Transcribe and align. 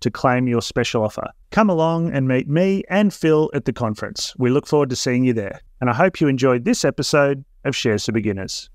to 0.00 0.10
claim 0.10 0.48
your 0.48 0.62
special 0.62 1.02
offer. 1.02 1.30
Come 1.50 1.70
along 1.70 2.10
and 2.12 2.28
meet 2.28 2.48
me 2.48 2.82
and 2.90 3.12
Phil 3.12 3.50
at 3.54 3.64
the 3.64 3.72
conference. 3.72 4.34
We 4.38 4.50
look 4.50 4.66
forward 4.66 4.90
to 4.90 4.96
seeing 4.96 5.24
you 5.24 5.32
there. 5.32 5.60
And 5.80 5.90
I 5.90 5.94
hope 5.94 6.20
you 6.20 6.28
enjoyed 6.28 6.64
this 6.64 6.84
episode 6.84 7.44
of 7.64 7.76
Shares 7.76 8.04
for 8.06 8.12
Beginners. 8.12 8.70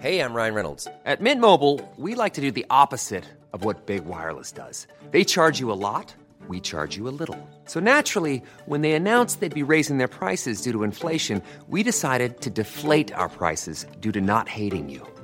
Hey, 0.00 0.20
I'm 0.20 0.34
Ryan 0.34 0.54
Reynolds. 0.54 0.88
At 1.04 1.20
Mint 1.20 1.40
Mobile, 1.40 1.80
we 1.96 2.14
like 2.14 2.34
to 2.34 2.40
do 2.40 2.50
the 2.50 2.66
opposite 2.68 3.24
of 3.52 3.64
what 3.64 3.86
Big 3.86 4.04
Wireless 4.04 4.52
does. 4.52 4.86
They 5.12 5.24
charge 5.24 5.60
you 5.60 5.70
a 5.70 5.80
lot 5.80 6.14
we 6.48 6.60
charge 6.60 6.96
you 6.96 7.08
a 7.08 7.14
little. 7.18 7.38
So 7.66 7.80
naturally, 7.80 8.42
when 8.66 8.82
they 8.82 8.92
announced 8.92 9.40
they'd 9.40 9.54
be 9.54 9.62
raising 9.62 9.98
their 9.98 10.08
prices 10.08 10.60
due 10.60 10.72
to 10.72 10.82
inflation, 10.82 11.42
we 11.68 11.82
decided 11.82 12.40
to 12.42 12.50
deflate 12.50 13.12
our 13.12 13.28
prices 13.28 13.86
due 14.00 14.12
to 14.12 14.20
not 14.20 14.48
hating 14.48 14.88
you. 14.88 15.06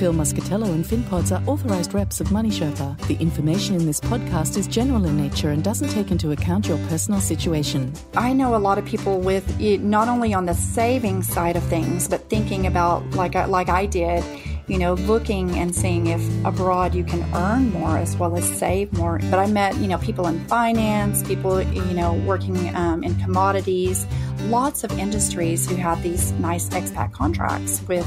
Phil 0.00 0.14
Muscatello 0.14 0.64
and 0.72 0.82
FinPods 0.82 1.30
are 1.30 1.46
authorized 1.46 1.92
reps 1.92 2.22
of 2.22 2.32
Money 2.32 2.48
Sherpa. 2.48 2.98
The 3.06 3.16
information 3.16 3.74
in 3.74 3.84
this 3.84 4.00
podcast 4.00 4.56
is 4.56 4.66
general 4.66 5.04
in 5.04 5.14
nature 5.14 5.50
and 5.50 5.62
doesn't 5.62 5.90
take 5.90 6.10
into 6.10 6.30
account 6.30 6.66
your 6.66 6.78
personal 6.88 7.20
situation. 7.20 7.92
I 8.16 8.32
know 8.32 8.56
a 8.56 8.56
lot 8.56 8.78
of 8.78 8.86
people 8.86 9.20
with 9.20 9.60
it, 9.60 9.82
not 9.82 10.08
only 10.08 10.32
on 10.32 10.46
the 10.46 10.54
saving 10.54 11.22
side 11.22 11.54
of 11.54 11.62
things, 11.64 12.08
but 12.08 12.30
thinking 12.30 12.66
about 12.66 13.04
like 13.10 13.34
like 13.34 13.68
I 13.68 13.84
did 13.84 14.24
you 14.68 14.78
know, 14.78 14.94
looking 14.94 15.50
and 15.58 15.74
seeing 15.74 16.06
if 16.06 16.22
abroad 16.44 16.94
you 16.94 17.02
can 17.02 17.22
earn 17.34 17.70
more 17.72 17.98
as 17.98 18.16
well 18.16 18.36
as 18.36 18.44
save 18.44 18.92
more. 18.92 19.18
But 19.28 19.40
I 19.40 19.46
met, 19.46 19.74
you 19.78 19.88
know, 19.88 19.98
people 19.98 20.28
in 20.28 20.46
finance, 20.46 21.24
people, 21.24 21.60
you 21.60 21.82
know, 21.92 22.14
working 22.24 22.74
um, 22.76 23.02
in 23.02 23.16
commodities, 23.16 24.06
lots 24.44 24.84
of 24.84 24.96
industries 24.96 25.68
who 25.68 25.74
have 25.74 26.00
these 26.04 26.30
nice 26.32 26.68
expat 26.68 27.12
contracts 27.12 27.82
with 27.88 28.06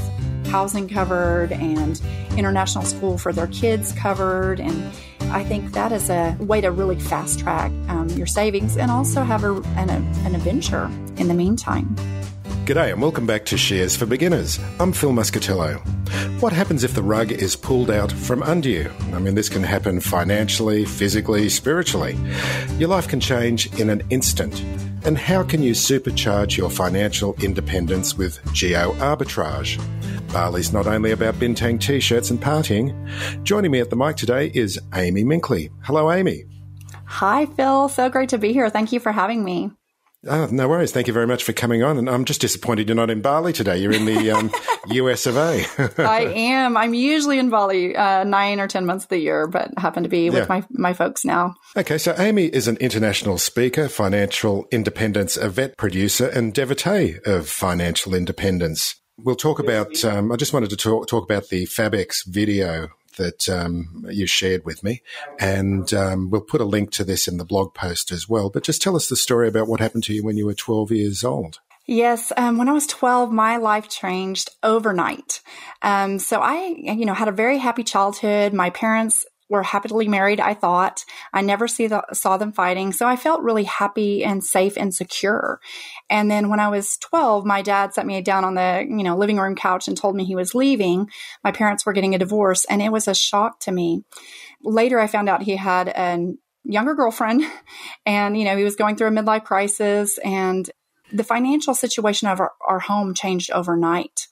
housing 0.54 0.88
covered 0.88 1.50
and 1.50 2.00
international 2.36 2.84
school 2.84 3.18
for 3.18 3.32
their 3.32 3.48
kids 3.48 3.90
covered. 3.90 4.60
And 4.60 4.94
I 5.32 5.42
think 5.42 5.72
that 5.72 5.90
is 5.90 6.08
a 6.08 6.36
way 6.38 6.60
to 6.60 6.70
really 6.70 6.94
fast 6.94 7.40
track 7.40 7.72
um, 7.88 8.08
your 8.10 8.28
savings 8.28 8.76
and 8.76 8.88
also 8.88 9.24
have 9.24 9.42
a, 9.42 9.54
an, 9.74 9.90
an 9.90 10.32
adventure 10.36 10.88
in 11.16 11.26
the 11.26 11.34
meantime. 11.34 11.96
G'day 12.66 12.92
and 12.92 13.02
welcome 13.02 13.26
back 13.26 13.44
to 13.46 13.56
Shares 13.56 13.96
for 13.96 14.06
Beginners. 14.06 14.60
I'm 14.78 14.92
Phil 14.92 15.10
Muscatello. 15.10 15.80
What 16.40 16.52
happens 16.52 16.84
if 16.84 16.94
the 16.94 17.02
rug 17.02 17.32
is 17.32 17.56
pulled 17.56 17.90
out 17.90 18.12
from 18.12 18.40
under 18.44 18.68
you? 18.68 18.92
I 19.12 19.18
mean, 19.18 19.34
this 19.34 19.48
can 19.48 19.64
happen 19.64 19.98
financially, 19.98 20.84
physically, 20.84 21.48
spiritually. 21.48 22.16
Your 22.78 22.90
life 22.90 23.08
can 23.08 23.18
change 23.18 23.74
in 23.80 23.90
an 23.90 24.02
instant. 24.08 24.64
And 25.04 25.18
how 25.18 25.42
can 25.42 25.62
you 25.62 25.72
supercharge 25.72 26.56
your 26.56 26.70
financial 26.70 27.34
independence 27.42 28.16
with 28.16 28.40
geo 28.54 28.92
arbitrage? 28.94 29.78
Bali's 30.32 30.72
not 30.72 30.86
only 30.86 31.12
about 31.12 31.34
bintang 31.34 31.78
t 31.78 32.00
shirts 32.00 32.30
and 32.30 32.40
partying. 32.40 32.94
Joining 33.44 33.70
me 33.70 33.80
at 33.80 33.90
the 33.90 33.96
mic 33.96 34.16
today 34.16 34.50
is 34.54 34.80
Amy 34.94 35.22
Minkley. 35.22 35.70
Hello, 35.82 36.10
Amy. 36.10 36.44
Hi, 37.04 37.46
Phil. 37.46 37.88
So 37.90 38.08
great 38.08 38.30
to 38.30 38.38
be 38.38 38.52
here. 38.52 38.70
Thank 38.70 38.92
you 38.92 38.98
for 38.98 39.12
having 39.12 39.44
me. 39.44 39.70
Oh, 40.26 40.48
no 40.50 40.68
worries. 40.68 40.92
Thank 40.92 41.06
you 41.06 41.12
very 41.12 41.26
much 41.26 41.44
for 41.44 41.52
coming 41.52 41.82
on. 41.82 41.98
And 41.98 42.08
I'm 42.08 42.24
just 42.24 42.40
disappointed 42.40 42.88
you're 42.88 42.96
not 42.96 43.10
in 43.10 43.20
Bali 43.20 43.52
today. 43.52 43.78
You're 43.78 43.92
in 43.92 44.04
the 44.04 44.30
um, 44.30 44.50
US 44.86 45.26
of 45.26 45.36
A. 45.36 45.64
I 45.98 46.20
am. 46.34 46.76
I'm 46.76 46.94
usually 46.94 47.38
in 47.38 47.50
Bali 47.50 47.96
uh, 47.96 48.24
nine 48.24 48.60
or 48.60 48.68
10 48.68 48.86
months 48.86 49.04
of 49.04 49.10
the 49.10 49.18
year, 49.18 49.46
but 49.46 49.70
happen 49.78 50.02
to 50.02 50.08
be 50.08 50.30
with 50.30 50.40
yeah. 50.40 50.46
my, 50.48 50.64
my 50.70 50.92
folks 50.94 51.24
now. 51.24 51.54
Okay. 51.76 51.98
So 51.98 52.14
Amy 52.18 52.46
is 52.46 52.68
an 52.68 52.76
international 52.78 53.38
speaker, 53.38 53.88
financial 53.88 54.66
independence 54.70 55.36
event 55.36 55.76
producer, 55.76 56.28
and 56.28 56.54
devotee 56.54 57.16
of 57.24 57.48
financial 57.48 58.14
independence. 58.14 58.96
We'll 59.16 59.36
talk 59.36 59.60
about, 59.60 60.04
um, 60.04 60.32
I 60.32 60.36
just 60.36 60.52
wanted 60.52 60.70
to 60.70 60.76
talk, 60.76 61.06
talk 61.06 61.22
about 61.22 61.48
the 61.48 61.66
FabX 61.66 62.26
video 62.26 62.88
that 63.16 63.48
um, 63.48 64.06
you 64.08 64.26
shared 64.26 64.64
with 64.64 64.82
me. 64.82 65.02
And 65.38 65.92
um, 65.94 66.30
we'll 66.30 66.40
put 66.40 66.60
a 66.60 66.64
link 66.64 66.90
to 66.92 67.04
this 67.04 67.28
in 67.28 67.36
the 67.36 67.44
blog 67.44 67.74
post 67.74 68.10
as 68.12 68.28
well. 68.28 68.50
But 68.50 68.64
just 68.64 68.82
tell 68.82 68.96
us 68.96 69.08
the 69.08 69.16
story 69.16 69.48
about 69.48 69.68
what 69.68 69.80
happened 69.80 70.04
to 70.04 70.14
you 70.14 70.24
when 70.24 70.36
you 70.36 70.46
were 70.46 70.54
12 70.54 70.90
years 70.92 71.24
old. 71.24 71.60
Yes, 71.86 72.32
um, 72.38 72.56
when 72.56 72.68
I 72.70 72.72
was 72.72 72.86
12, 72.86 73.30
my 73.30 73.58
life 73.58 73.90
changed 73.90 74.50
overnight. 74.62 75.42
Um, 75.82 76.18
so 76.18 76.40
I, 76.40 76.74
you 76.78 77.04
know, 77.04 77.12
had 77.12 77.28
a 77.28 77.32
very 77.32 77.58
happy 77.58 77.84
childhood. 77.84 78.54
My 78.54 78.70
parents 78.70 79.26
were 79.48 79.62
happily 79.62 80.08
married, 80.08 80.40
I 80.40 80.54
thought. 80.54 81.04
I 81.32 81.42
never 81.42 81.68
see 81.68 81.86
the, 81.86 82.04
saw 82.12 82.36
them 82.36 82.52
fighting. 82.52 82.92
So 82.92 83.06
I 83.06 83.16
felt 83.16 83.42
really 83.42 83.64
happy 83.64 84.24
and 84.24 84.42
safe 84.42 84.76
and 84.76 84.94
secure. 84.94 85.60
And 86.08 86.30
then 86.30 86.48
when 86.48 86.60
I 86.60 86.68
was 86.68 86.96
12, 86.98 87.44
my 87.44 87.62
dad 87.62 87.94
sat 87.94 88.06
me 88.06 88.20
down 88.22 88.44
on 88.44 88.54
the, 88.54 88.86
you 88.88 89.02
know, 89.02 89.16
living 89.16 89.36
room 89.36 89.54
couch 89.54 89.86
and 89.86 89.96
told 89.96 90.16
me 90.16 90.24
he 90.24 90.36
was 90.36 90.54
leaving. 90.54 91.10
My 91.42 91.52
parents 91.52 91.84
were 91.84 91.92
getting 91.92 92.14
a 92.14 92.18
divorce 92.18 92.64
and 92.64 92.80
it 92.80 92.92
was 92.92 93.06
a 93.06 93.14
shock 93.14 93.60
to 93.60 93.72
me. 93.72 94.04
Later, 94.62 94.98
I 94.98 95.06
found 95.06 95.28
out 95.28 95.42
he 95.42 95.56
had 95.56 95.88
a 95.88 96.34
younger 96.64 96.94
girlfriend 96.94 97.42
and, 98.06 98.38
you 98.38 98.44
know, 98.44 98.56
he 98.56 98.64
was 98.64 98.76
going 98.76 98.96
through 98.96 99.08
a 99.08 99.10
midlife 99.10 99.44
crisis 99.44 100.18
and 100.18 100.70
the 101.12 101.24
financial 101.24 101.74
situation 101.74 102.28
of 102.28 102.40
our, 102.40 102.52
our 102.66 102.80
home 102.80 103.14
changed 103.14 103.50
overnight. 103.50 104.26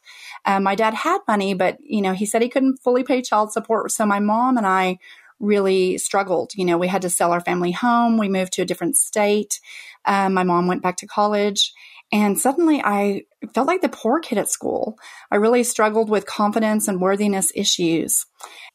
Um, 0.44 0.64
my 0.64 0.74
dad 0.74 0.94
had 0.94 1.18
money, 1.28 1.54
but 1.54 1.78
you 1.80 2.02
know, 2.02 2.12
he 2.12 2.26
said 2.26 2.42
he 2.42 2.48
couldn't 2.48 2.82
fully 2.82 3.04
pay 3.04 3.22
child 3.22 3.52
support. 3.52 3.92
So 3.92 4.06
my 4.06 4.18
mom 4.18 4.56
and 4.56 4.66
I 4.66 4.98
really 5.38 5.98
struggled. 5.98 6.52
You 6.54 6.64
know, 6.64 6.78
we 6.78 6.88
had 6.88 7.02
to 7.02 7.10
sell 7.10 7.32
our 7.32 7.40
family 7.40 7.72
home. 7.72 8.16
We 8.16 8.28
moved 8.28 8.52
to 8.54 8.62
a 8.62 8.66
different 8.66 8.96
state. 8.96 9.60
Um, 10.04 10.34
my 10.34 10.44
mom 10.44 10.66
went 10.66 10.82
back 10.82 10.96
to 10.98 11.06
college. 11.06 11.72
And 12.12 12.38
suddenly 12.38 12.82
I 12.84 13.22
felt 13.54 13.66
like 13.66 13.80
the 13.80 13.88
poor 13.88 14.20
kid 14.20 14.36
at 14.36 14.50
school. 14.50 14.98
I 15.30 15.36
really 15.36 15.64
struggled 15.64 16.10
with 16.10 16.26
confidence 16.26 16.86
and 16.86 17.00
worthiness 17.00 17.50
issues. 17.54 18.26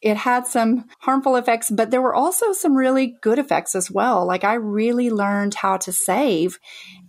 It 0.01 0.17
had 0.17 0.47
some 0.47 0.85
harmful 1.01 1.35
effects, 1.35 1.69
but 1.69 1.91
there 1.91 2.01
were 2.01 2.15
also 2.15 2.51
some 2.51 2.75
really 2.75 3.15
good 3.21 3.37
effects 3.37 3.75
as 3.75 3.91
well. 3.91 4.25
Like 4.25 4.43
I 4.43 4.55
really 4.55 5.11
learned 5.11 5.53
how 5.53 5.77
to 5.77 5.91
save. 5.91 6.57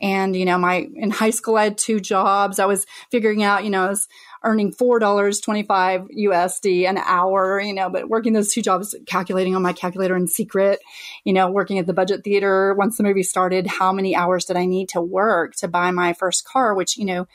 And, 0.03 0.37
you 0.37 0.44
know, 0.44 0.59
my, 0.59 0.87
in 0.94 1.11
high 1.11 1.31
school, 1.31 1.56
I 1.56 1.65
had 1.65 1.79
two 1.79 1.99
jobs. 1.99 2.59
I 2.59 2.67
was 2.67 2.85
figuring 3.11 3.43
out, 3.43 3.65
you 3.65 3.71
know, 3.71 3.87
I 3.87 3.88
was 3.88 4.06
earning 4.44 4.73
$4.25 4.73 6.06
USD 6.17 6.88
an 6.88 6.99
hour, 6.99 7.61
you 7.61 7.75
know, 7.75 7.90
but 7.90 8.08
working 8.08 8.32
those 8.32 8.52
two 8.52 8.62
jobs, 8.62 8.94
calculating 9.06 9.56
on 9.56 9.62
my 9.62 9.73
calculator 9.73 10.17
in 10.17 10.26
secret, 10.26 10.81
you 11.25 11.32
know, 11.32 11.50
working 11.50 11.79
at 11.79 11.87
the 11.87 11.93
budget 11.93 12.25
theater. 12.25 12.75
Once 12.75 12.96
the 12.96 13.02
movie 13.02 13.23
started, 13.23 13.67
how 13.67 13.93
many 13.93 14.14
hours 14.14 14.44
did 14.44 14.56
I 14.56 14.67
need 14.67 14.88
to 14.90 15.00
work 15.00 15.55
to 15.56 15.69
buy 15.69 15.90
my 15.90 16.12
first 16.12 16.44
car, 16.44 16.75
which, 16.75 16.96
you 16.96 17.05
know, 17.05 17.26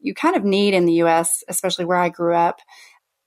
you 0.00 0.14
kind 0.14 0.36
of 0.36 0.44
need 0.44 0.74
in 0.74 0.86
the 0.86 0.94
US, 1.04 1.42
especially 1.48 1.84
where 1.84 1.98
I 1.98 2.08
grew 2.08 2.34
up 2.34 2.60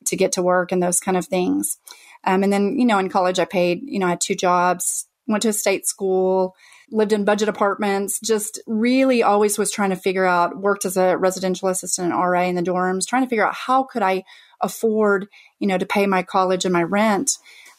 to 0.06 0.16
get 0.16 0.34
to 0.34 0.42
work 0.42 0.72
and 0.72 0.82
those 0.82 1.00
kind 1.00 1.18
of 1.18 1.26
things. 1.26 1.78
Um, 2.24 2.44
and 2.44 2.52
then, 2.52 2.78
you 2.80 2.86
know, 2.86 3.00
in 3.00 3.10
college, 3.10 3.40
I 3.40 3.46
paid, 3.46 3.82
you 3.84 4.00
know, 4.00 4.08
I 4.08 4.12
had 4.12 4.22
two 4.22 4.36
jobs, 4.36 5.08
went 5.30 5.44
to 5.44 5.50
a 5.50 5.54
state 5.54 5.88
school, 5.88 6.56
lived 6.92 7.14
in 7.14 7.24
budget 7.24 7.48
apartments, 7.48 8.20
just 8.20 8.60
really 8.68 9.24
always 9.24 9.58
was 9.58 9.72
trying 9.72 9.92
to 9.92 9.96
figure 9.96 10.26
out, 10.26 10.58
worked 10.58 10.86
as 10.86 10.98
a 10.98 11.18
residential 11.18 11.70
assistant 11.70 12.14
RA 12.14 12.44
in 12.44 12.56
the 12.56 12.64
dorms, 12.64 13.08
trying 13.08 13.24
to 13.24 13.30
figure 13.30 13.48
out 13.48 13.54
how 13.54 13.84
could 13.84 14.02
I 14.02 14.24
afford, 14.60 15.28
you 15.60 15.68
know, 15.68 15.78
to 15.78 15.86
pay 15.86 16.08
my 16.08 16.24
college 16.24 16.66
and 16.66 16.74
my 16.74 16.84
rent 16.84 17.32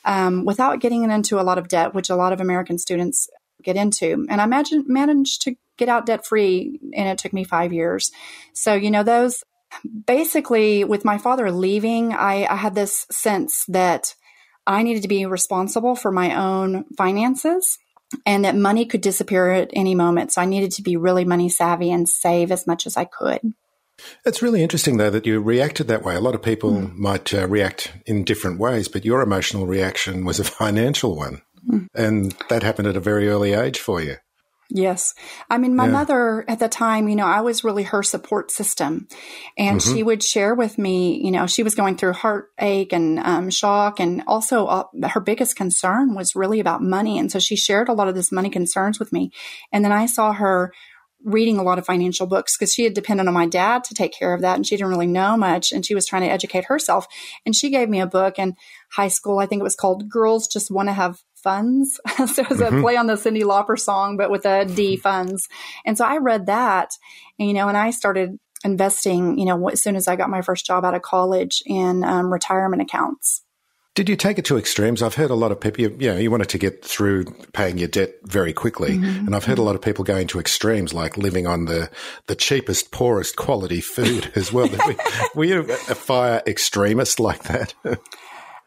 um, 0.04 0.44
without 0.44 0.80
getting 0.80 1.10
into 1.10 1.40
a 1.40 1.42
lot 1.42 1.58
of 1.58 1.68
debt, 1.68 1.92
which 1.92 2.08
a 2.08 2.16
lot 2.16 2.32
of 2.32 2.40
American 2.40 2.78
students 2.78 3.28
get 3.62 3.76
into. 3.76 4.26
And 4.30 4.40
I 4.40 4.44
imagine 4.44 4.84
managed 4.86 5.42
to 5.42 5.56
get 5.76 5.88
out 5.88 6.06
debt 6.06 6.24
free, 6.24 6.78
and 6.94 7.08
it 7.08 7.18
took 7.18 7.32
me 7.32 7.44
five 7.44 7.72
years. 7.72 8.10
So, 8.54 8.74
you 8.74 8.90
know, 8.90 9.02
those 9.02 9.42
basically 10.06 10.84
with 10.84 11.04
my 11.04 11.18
father 11.18 11.50
leaving, 11.50 12.12
I, 12.12 12.46
I 12.46 12.56
had 12.56 12.74
this 12.74 13.06
sense 13.10 13.64
that 13.68 14.14
I 14.70 14.82
needed 14.82 15.02
to 15.02 15.08
be 15.08 15.26
responsible 15.26 15.96
for 15.96 16.12
my 16.12 16.36
own 16.36 16.84
finances 16.96 17.78
and 18.24 18.44
that 18.44 18.56
money 18.56 18.86
could 18.86 19.00
disappear 19.00 19.50
at 19.50 19.70
any 19.72 19.94
moment. 19.94 20.32
So 20.32 20.42
I 20.42 20.44
needed 20.44 20.72
to 20.72 20.82
be 20.82 20.96
really 20.96 21.24
money 21.24 21.48
savvy 21.48 21.90
and 21.90 22.08
save 22.08 22.50
as 22.52 22.66
much 22.66 22.86
as 22.86 22.96
I 22.96 23.04
could. 23.04 23.40
It's 24.24 24.40
really 24.40 24.62
interesting, 24.62 24.96
though, 24.96 25.10
that 25.10 25.26
you 25.26 25.40
reacted 25.40 25.88
that 25.88 26.04
way. 26.04 26.14
A 26.14 26.20
lot 26.20 26.34
of 26.34 26.42
people 26.42 26.72
mm. 26.72 26.96
might 26.96 27.34
uh, 27.34 27.46
react 27.46 27.92
in 28.06 28.24
different 28.24 28.58
ways, 28.58 28.88
but 28.88 29.04
your 29.04 29.20
emotional 29.20 29.66
reaction 29.66 30.24
was 30.24 30.40
a 30.40 30.44
financial 30.62 31.16
one. 31.16 31.42
Mm. 31.68 31.88
And 31.94 32.36
that 32.48 32.62
happened 32.62 32.88
at 32.88 32.96
a 32.96 33.00
very 33.00 33.28
early 33.28 33.52
age 33.52 33.78
for 33.78 34.00
you. 34.00 34.16
Yes. 34.72 35.14
I 35.50 35.58
mean, 35.58 35.74
my 35.74 35.86
yeah. 35.86 35.92
mother 35.92 36.44
at 36.46 36.60
the 36.60 36.68
time, 36.68 37.08
you 37.08 37.16
know, 37.16 37.26
I 37.26 37.40
was 37.40 37.64
really 37.64 37.82
her 37.82 38.04
support 38.04 38.52
system. 38.52 39.08
And 39.58 39.80
mm-hmm. 39.80 39.94
she 39.94 40.02
would 40.04 40.22
share 40.22 40.54
with 40.54 40.78
me, 40.78 41.20
you 41.24 41.32
know, 41.32 41.48
she 41.48 41.64
was 41.64 41.74
going 41.74 41.96
through 41.96 42.12
heartache 42.12 42.92
and 42.92 43.18
um, 43.18 43.50
shock. 43.50 43.98
And 43.98 44.22
also, 44.28 44.66
uh, 44.66 44.84
her 45.08 45.20
biggest 45.20 45.56
concern 45.56 46.14
was 46.14 46.36
really 46.36 46.60
about 46.60 46.82
money. 46.82 47.18
And 47.18 47.32
so 47.32 47.40
she 47.40 47.56
shared 47.56 47.88
a 47.88 47.92
lot 47.92 48.08
of 48.08 48.14
this 48.14 48.30
money 48.30 48.48
concerns 48.48 49.00
with 49.00 49.12
me. 49.12 49.32
And 49.72 49.84
then 49.84 49.92
I 49.92 50.06
saw 50.06 50.32
her 50.32 50.72
reading 51.24 51.58
a 51.58 51.62
lot 51.62 51.78
of 51.78 51.84
financial 51.84 52.26
books 52.26 52.56
because 52.56 52.72
she 52.72 52.84
had 52.84 52.94
depended 52.94 53.26
on 53.26 53.34
my 53.34 53.46
dad 53.46 53.84
to 53.84 53.94
take 53.94 54.12
care 54.12 54.32
of 54.32 54.40
that 54.40 54.56
and 54.56 54.66
she 54.66 54.76
didn't 54.76 54.88
really 54.88 55.06
know 55.06 55.36
much 55.36 55.70
and 55.70 55.84
she 55.84 55.94
was 55.94 56.06
trying 56.06 56.22
to 56.22 56.30
educate 56.30 56.64
herself 56.64 57.06
and 57.44 57.54
she 57.54 57.68
gave 57.68 57.88
me 57.88 58.00
a 58.00 58.06
book 58.06 58.38
in 58.38 58.54
high 58.92 59.08
school 59.08 59.38
i 59.38 59.44
think 59.44 59.60
it 59.60 59.64
was 59.64 59.76
called 59.76 60.08
girls 60.08 60.48
just 60.48 60.70
want 60.70 60.88
to 60.88 60.92
have 60.94 61.18
funds. 61.40 62.00
so 62.16 62.22
it 62.22 62.48
was 62.48 62.60
mm-hmm. 62.60 62.78
a 62.78 62.80
play 62.80 62.96
on 62.96 63.06
the 63.06 63.14
Cyndi 63.14 63.42
Lauper 63.42 63.78
song, 63.78 64.16
but 64.16 64.30
with 64.30 64.46
a 64.46 64.64
D 64.64 64.96
funds. 64.96 65.48
And 65.84 65.96
so 65.98 66.04
I 66.04 66.18
read 66.18 66.46
that, 66.46 66.90
and, 67.38 67.48
you 67.48 67.54
know, 67.54 67.68
and 67.68 67.76
I 67.76 67.90
started 67.90 68.38
investing, 68.64 69.38
you 69.38 69.46
know, 69.46 69.68
as 69.68 69.82
soon 69.82 69.96
as 69.96 70.06
I 70.06 70.16
got 70.16 70.30
my 70.30 70.42
first 70.42 70.66
job 70.66 70.84
out 70.84 70.94
of 70.94 71.02
college 71.02 71.62
in 71.66 72.04
um, 72.04 72.32
retirement 72.32 72.82
accounts. 72.82 73.42
Did 73.96 74.08
you 74.08 74.14
take 74.14 74.38
it 74.38 74.44
to 74.46 74.56
extremes? 74.56 75.02
I've 75.02 75.16
heard 75.16 75.30
a 75.30 75.34
lot 75.34 75.50
of 75.50 75.60
people, 75.60 75.80
you, 75.80 75.96
you 75.98 76.12
know, 76.12 76.16
you 76.16 76.30
wanted 76.30 76.48
to 76.50 76.58
get 76.58 76.84
through 76.84 77.24
paying 77.52 77.76
your 77.76 77.88
debt 77.88 78.14
very 78.22 78.52
quickly. 78.52 78.90
Mm-hmm. 78.90 79.26
And 79.26 79.34
I've 79.34 79.44
heard 79.44 79.58
a 79.58 79.62
lot 79.62 79.74
of 79.74 79.82
people 79.82 80.04
going 80.04 80.28
to 80.28 80.38
extremes, 80.38 80.94
like 80.94 81.16
living 81.16 81.46
on 81.46 81.64
the, 81.64 81.90
the 82.26 82.36
cheapest, 82.36 82.92
poorest 82.92 83.34
quality 83.34 83.80
food 83.80 84.30
as 84.36 84.52
well. 84.52 84.70
were 85.34 85.44
you 85.44 85.60
a 85.60 85.94
fire 85.94 86.40
extremist 86.46 87.18
like 87.18 87.42
that? 87.44 87.74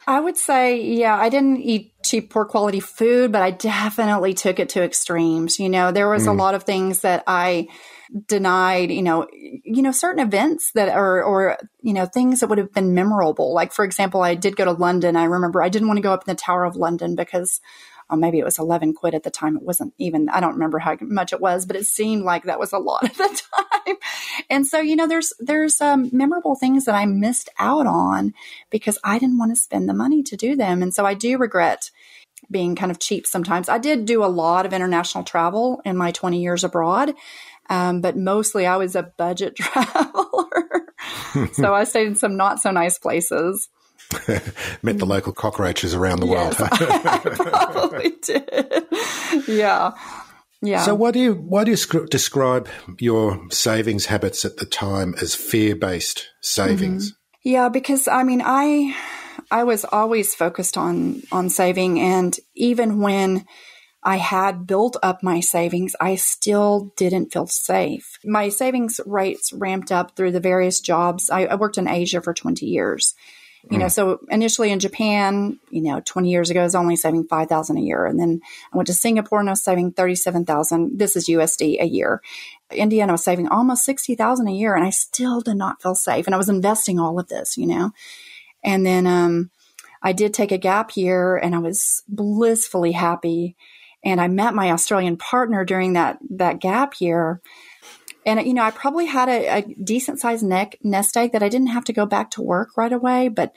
I 0.05 0.19
would 0.19 0.37
say, 0.37 0.81
yeah, 0.81 1.15
I 1.15 1.29
didn't 1.29 1.57
eat 1.57 1.93
cheap, 2.03 2.29
poor 2.29 2.45
quality 2.45 2.79
food, 2.79 3.31
but 3.31 3.41
I 3.41 3.51
definitely 3.51 4.33
took 4.33 4.59
it 4.59 4.69
to 4.69 4.83
extremes. 4.83 5.59
You 5.59 5.69
know, 5.69 5.91
there 5.91 6.09
was 6.09 6.25
mm. 6.25 6.29
a 6.29 6.33
lot 6.33 6.55
of 6.55 6.63
things 6.63 7.01
that 7.01 7.23
I 7.25 7.67
denied, 8.27 8.91
you 8.91 9.01
know, 9.01 9.27
you 9.31 9.81
know, 9.81 9.91
certain 9.91 10.25
events 10.25 10.71
that 10.75 10.89
are, 10.89 11.23
or, 11.23 11.57
you 11.81 11.93
know, 11.93 12.05
things 12.05 12.41
that 12.41 12.47
would 12.47 12.57
have 12.57 12.73
been 12.73 12.93
memorable. 12.93 13.53
Like, 13.53 13.71
for 13.71 13.85
example, 13.85 14.21
I 14.21 14.35
did 14.35 14.55
go 14.55 14.65
to 14.65 14.73
London. 14.73 15.15
I 15.15 15.23
remember 15.23 15.63
I 15.63 15.69
didn't 15.69 15.87
want 15.87 15.97
to 15.97 16.03
go 16.03 16.13
up 16.13 16.23
in 16.27 16.31
the 16.31 16.39
Tower 16.39 16.65
of 16.65 16.75
London 16.75 17.15
because 17.15 17.59
or 18.13 18.17
maybe 18.17 18.37
it 18.37 18.45
was 18.45 18.59
11 18.59 18.93
quid 18.93 19.15
at 19.15 19.23
the 19.23 19.31
time. 19.31 19.57
It 19.57 19.63
wasn't 19.63 19.93
even, 19.97 20.29
I 20.29 20.39
don't 20.39 20.53
remember 20.53 20.79
how 20.79 20.95
much 21.01 21.33
it 21.33 21.41
was, 21.41 21.65
but 21.65 21.75
it 21.75 21.87
seemed 21.87 22.23
like 22.23 22.43
that 22.43 22.59
was 22.59 22.71
a 22.71 22.77
lot 22.77 23.03
at 23.05 23.15
the 23.15 23.41
time. 23.85 23.95
And 24.49 24.67
so, 24.67 24.79
you 24.79 24.95
know, 24.95 25.07
there's, 25.07 25.33
there's 25.39 25.81
um, 25.81 26.09
memorable 26.13 26.55
things 26.55 26.85
that 26.85 26.95
I 26.95 27.05
missed 27.05 27.49
out 27.57 27.87
on 27.87 28.33
because 28.69 28.99
I 29.03 29.17
didn't 29.17 29.39
want 29.39 29.51
to 29.51 29.61
spend 29.61 29.89
the 29.89 29.93
money 29.93 30.21
to 30.23 30.37
do 30.37 30.55
them. 30.55 30.83
And 30.83 30.93
so 30.93 31.05
I 31.05 31.15
do 31.15 31.37
regret 31.37 31.89
being 32.51 32.75
kind 32.75 32.91
of 32.91 32.99
cheap 32.99 33.25
sometimes. 33.25 33.67
I 33.67 33.79
did 33.79 34.05
do 34.05 34.23
a 34.23 34.27
lot 34.27 34.65
of 34.65 34.73
international 34.73 35.23
travel 35.23 35.81
in 35.85 35.97
my 35.97 36.11
20 36.11 36.41
years 36.41 36.63
abroad. 36.63 37.13
Um, 37.69 38.01
but 38.01 38.17
mostly 38.17 38.65
I 38.67 38.77
was 38.77 38.95
a 38.95 39.03
budget 39.03 39.55
traveler. 39.57 40.83
so 41.53 41.73
I 41.73 41.85
stayed 41.85 42.07
in 42.07 42.15
some 42.15 42.37
not 42.37 42.59
so 42.59 42.71
nice 42.71 42.99
places. 42.99 43.69
Met 44.83 44.99
the 44.99 45.05
local 45.05 45.33
cockroaches 45.33 45.93
around 45.93 46.19
the 46.19 46.27
yes, 46.27 46.59
world. 46.59 46.71
I 46.73 47.17
probably 47.19 48.13
did. 48.21 48.85
Yeah. 49.47 49.93
Yeah. 50.61 50.83
So, 50.83 50.95
why 50.95 51.11
do 51.11 51.19
you 51.19 51.33
why 51.33 51.65
do 51.65 51.71
you 51.71 51.77
sc- 51.77 52.09
describe 52.09 52.69
your 52.99 53.49
savings 53.49 54.05
habits 54.05 54.45
at 54.45 54.57
the 54.57 54.65
time 54.65 55.13
as 55.21 55.35
fear 55.35 55.75
based 55.75 56.29
savings? 56.39 57.11
Mm-hmm. 57.11 57.49
Yeah, 57.49 57.69
because 57.69 58.07
I 58.07 58.23
mean, 58.23 58.41
I 58.45 58.95
I 59.51 59.65
was 59.65 59.85
always 59.85 60.33
focused 60.35 60.77
on 60.77 61.23
on 61.31 61.49
saving, 61.49 61.99
and 61.99 62.37
even 62.55 63.01
when 63.01 63.45
I 64.03 64.17
had 64.17 64.65
built 64.65 64.95
up 65.03 65.21
my 65.21 65.41
savings, 65.41 65.95
I 65.99 66.15
still 66.15 66.93
didn't 66.95 67.33
feel 67.33 67.47
safe. 67.47 68.17
My 68.23 68.49
savings 68.49 69.01
rates 69.05 69.51
ramped 69.53 69.91
up 69.91 70.15
through 70.15 70.31
the 70.31 70.39
various 70.39 70.79
jobs. 70.79 71.29
I, 71.29 71.45
I 71.45 71.55
worked 71.55 71.77
in 71.77 71.89
Asia 71.89 72.21
for 72.21 72.33
twenty 72.33 72.67
years, 72.67 73.15
you 73.71 73.77
know, 73.77 73.85
mm. 73.85 73.91
so 73.91 74.19
initially 74.29 74.71
in 74.71 74.79
Japan, 74.79 75.59
you 75.69 75.81
know, 75.81 76.01
20 76.01 76.29
years 76.29 76.49
ago, 76.49 76.61
I 76.61 76.63
was 76.63 76.75
only 76.75 76.95
saving 76.95 77.27
5,000 77.27 77.77
a 77.77 77.81
year. 77.81 78.05
And 78.05 78.19
then 78.19 78.41
I 78.73 78.77
went 78.77 78.87
to 78.87 78.93
Singapore 78.93 79.39
and 79.39 79.49
I 79.49 79.53
was 79.53 79.63
saving 79.63 79.93
37,000. 79.93 80.99
This 80.99 81.15
is 81.15 81.29
USD 81.29 81.81
a 81.81 81.85
year. 81.85 82.21
India 82.71 83.01
and 83.01 83.11
I 83.11 83.13
was 83.13 83.23
saving 83.23 83.47
almost 83.47 83.85
60,000 83.85 84.47
a 84.47 84.51
year 84.51 84.75
and 84.75 84.83
I 84.83 84.89
still 84.89 85.39
did 85.41 85.55
not 85.55 85.81
feel 85.81 85.95
safe. 85.95 86.25
And 86.25 86.35
I 86.35 86.37
was 86.37 86.49
investing 86.49 86.99
all 86.99 87.19
of 87.19 87.29
this, 87.29 87.57
you 87.57 87.67
know, 87.67 87.91
and 88.63 88.85
then, 88.85 89.07
um, 89.07 89.49
I 90.03 90.11
did 90.11 90.33
take 90.33 90.51
a 90.51 90.57
gap 90.57 90.97
year 90.97 91.37
and 91.37 91.55
I 91.55 91.59
was 91.59 92.03
blissfully 92.09 92.91
happy. 92.91 93.55
And 94.03 94.19
I 94.19 94.27
met 94.27 94.53
my 94.53 94.71
Australian 94.71 95.15
partner 95.15 95.63
during 95.63 95.93
that, 95.93 96.19
that 96.31 96.59
gap 96.59 96.99
year. 96.99 97.41
And, 98.25 98.45
you 98.45 98.53
know, 98.53 98.63
I 98.63 98.71
probably 98.71 99.05
had 99.05 99.29
a, 99.29 99.57
a 99.57 99.61
decent 99.83 100.19
sized 100.19 100.43
neck 100.43 100.77
nest 100.83 101.15
egg 101.17 101.31
that 101.33 101.43
I 101.43 101.49
didn't 101.49 101.67
have 101.67 101.83
to 101.85 101.93
go 101.93 102.05
back 102.05 102.31
to 102.31 102.41
work 102.41 102.77
right 102.77 102.91
away, 102.91 103.27
but 103.27 103.53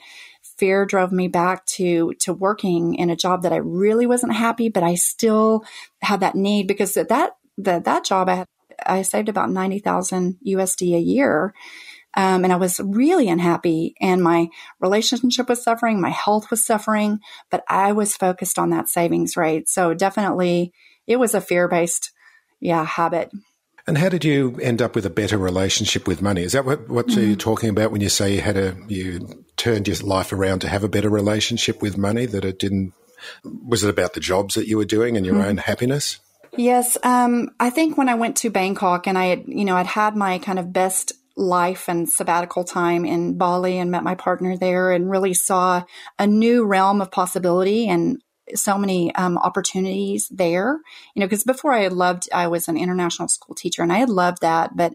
fear 0.57 0.85
drove 0.85 1.11
me 1.11 1.27
back 1.27 1.65
to, 1.65 2.13
to 2.19 2.33
working 2.33 2.95
in 2.95 3.09
a 3.09 3.15
job 3.15 3.43
that 3.43 3.53
I 3.53 3.57
really 3.57 4.05
wasn't 4.05 4.33
happy, 4.33 4.69
but 4.69 4.83
I 4.83 4.95
still 4.95 5.63
had 6.01 6.21
that 6.21 6.35
need 6.35 6.67
because 6.67 6.93
that, 6.95 7.09
that, 7.57 7.83
that 7.85 8.05
job 8.05 8.29
I 8.29 8.35
had, 8.35 8.47
I 8.85 9.01
saved 9.01 9.29
about 9.29 9.49
90,000 9.49 10.37
USD 10.45 10.95
a 10.95 10.99
year. 10.99 11.53
Um, 12.13 12.43
and 12.43 12.51
I 12.51 12.55
was 12.55 12.79
really 12.79 13.29
unhappy 13.29 13.93
and 14.01 14.23
my 14.23 14.47
relationship 14.79 15.49
was 15.49 15.63
suffering. 15.63 16.01
My 16.01 16.09
health 16.09 16.49
was 16.49 16.65
suffering, 16.65 17.19
but 17.51 17.63
I 17.69 17.91
was 17.91 18.17
focused 18.17 18.57
on 18.57 18.71
that 18.71 18.89
savings 18.89 19.37
rate. 19.37 19.69
So 19.69 19.93
definitely 19.93 20.73
it 21.05 21.17
was 21.17 21.35
a 21.35 21.41
fear 21.41 21.67
based, 21.67 22.11
yeah, 22.59 22.83
habit. 22.83 23.31
And 23.87 23.97
how 23.97 24.09
did 24.09 24.25
you 24.25 24.59
end 24.61 24.81
up 24.81 24.95
with 24.95 25.05
a 25.05 25.09
better 25.09 25.37
relationship 25.37 26.07
with 26.07 26.21
money? 26.21 26.43
Is 26.43 26.51
that 26.51 26.65
what, 26.65 26.89
what 26.89 27.07
mm-hmm. 27.07 27.21
you're 27.21 27.35
talking 27.37 27.69
about 27.69 27.91
when 27.91 28.01
you 28.01 28.09
say 28.09 28.35
you 28.35 28.41
had 28.41 28.57
a 28.57 28.75
you 28.87 29.45
turned 29.55 29.87
your 29.87 29.95
life 29.97 30.33
around 30.33 30.59
to 30.59 30.67
have 30.67 30.83
a 30.83 30.89
better 30.89 31.09
relationship 31.09 31.81
with 31.81 31.97
money? 31.97 32.25
That 32.25 32.43
it 32.43 32.59
didn't 32.59 32.93
was 33.43 33.85
it 33.85 33.89
about 33.89 34.13
the 34.13 34.19
jobs 34.19 34.55
that 34.55 34.67
you 34.67 34.77
were 34.77 34.85
doing 34.85 35.15
and 35.15 35.25
your 35.25 35.35
mm-hmm. 35.35 35.49
own 35.49 35.57
happiness? 35.57 36.19
Yes, 36.57 36.97
um, 37.03 37.49
I 37.59 37.69
think 37.69 37.97
when 37.97 38.09
I 38.09 38.15
went 38.15 38.37
to 38.37 38.49
Bangkok 38.49 39.07
and 39.07 39.17
I 39.17 39.25
had 39.27 39.43
you 39.47 39.63
know 39.63 39.77
I'd 39.77 39.87
had 39.87 40.17
my 40.17 40.39
kind 40.39 40.59
of 40.59 40.73
best 40.73 41.13
life 41.37 41.87
and 41.87 42.09
sabbatical 42.09 42.65
time 42.65 43.05
in 43.05 43.37
Bali 43.37 43.77
and 43.77 43.91
met 43.91 44.03
my 44.03 44.15
partner 44.15 44.57
there 44.57 44.91
and 44.91 45.09
really 45.09 45.33
saw 45.33 45.83
a 46.17 46.27
new 46.27 46.65
realm 46.65 46.99
of 46.99 47.11
possibility 47.11 47.87
and 47.87 48.19
so 48.55 48.77
many 48.77 49.13
um, 49.15 49.37
opportunities 49.37 50.27
there. 50.29 50.79
You 51.15 51.19
know, 51.21 51.25
because 51.25 51.43
before 51.43 51.73
I 51.73 51.81
had 51.81 51.93
loved, 51.93 52.29
I 52.33 52.47
was 52.47 52.67
an 52.67 52.77
international 52.77 53.27
school 53.27 53.55
teacher 53.55 53.81
and 53.83 53.91
I 53.91 53.97
had 53.97 54.09
loved 54.09 54.41
that, 54.41 54.75
but 54.75 54.93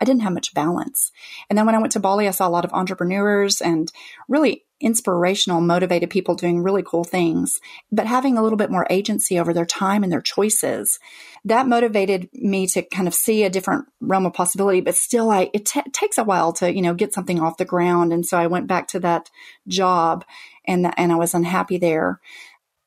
I 0.00 0.04
didn't 0.04 0.22
have 0.22 0.32
much 0.32 0.54
balance. 0.54 1.12
And 1.48 1.58
then 1.58 1.66
when 1.66 1.74
I 1.74 1.78
went 1.78 1.92
to 1.92 2.00
Bali, 2.00 2.26
I 2.26 2.30
saw 2.30 2.48
a 2.48 2.50
lot 2.50 2.64
of 2.64 2.72
entrepreneurs 2.72 3.60
and 3.60 3.92
really 4.28 4.64
inspirational, 4.80 5.60
motivated 5.60 6.08
people 6.08 6.34
doing 6.34 6.62
really 6.62 6.82
cool 6.82 7.04
things, 7.04 7.60
but 7.92 8.06
having 8.06 8.38
a 8.38 8.42
little 8.42 8.56
bit 8.56 8.70
more 8.70 8.86
agency 8.88 9.38
over 9.38 9.52
their 9.52 9.66
time 9.66 10.02
and 10.02 10.10
their 10.10 10.22
choices. 10.22 10.98
That 11.44 11.68
motivated 11.68 12.30
me 12.32 12.66
to 12.68 12.82
kind 12.82 13.06
of 13.06 13.14
see 13.14 13.44
a 13.44 13.50
different 13.50 13.86
realm 14.00 14.24
of 14.24 14.32
possibility, 14.32 14.80
but 14.80 14.94
still 14.94 15.30
I, 15.30 15.50
it 15.52 15.66
t- 15.66 15.82
takes 15.92 16.16
a 16.16 16.24
while 16.24 16.54
to, 16.54 16.72
you 16.72 16.80
know, 16.80 16.94
get 16.94 17.12
something 17.12 17.40
off 17.40 17.58
the 17.58 17.66
ground. 17.66 18.14
And 18.14 18.24
so 18.24 18.38
I 18.38 18.46
went 18.46 18.68
back 18.68 18.88
to 18.88 19.00
that 19.00 19.30
job 19.68 20.24
and, 20.66 20.92
and 20.96 21.12
I 21.12 21.16
was 21.16 21.34
unhappy 21.34 21.76
there 21.76 22.20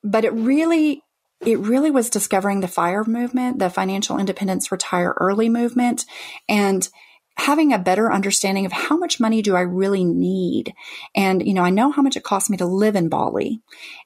but 0.03 0.25
it 0.25 0.33
really 0.33 1.01
it 1.45 1.59
really 1.59 1.91
was 1.91 2.09
discovering 2.09 2.61
the 2.61 2.69
fire 2.69 3.03
movement, 3.03 3.59
the 3.59 3.69
financial 3.69 4.17
independence 4.17 4.71
retire 4.71 5.13
early 5.19 5.49
movement 5.49 6.05
and 6.47 6.87
having 7.35 7.73
a 7.73 7.79
better 7.79 8.13
understanding 8.13 8.65
of 8.65 8.71
how 8.71 8.95
much 8.95 9.19
money 9.19 9.41
do 9.41 9.55
I 9.55 9.61
really 9.61 10.03
need. 10.03 10.73
And, 11.15 11.45
you 11.45 11.53
know, 11.53 11.63
I 11.63 11.71
know 11.71 11.91
how 11.91 12.03
much 12.03 12.15
it 12.15 12.23
costs 12.23 12.49
me 12.49 12.57
to 12.57 12.65
live 12.65 12.95
in 12.95 13.09
Bali. 13.09 13.59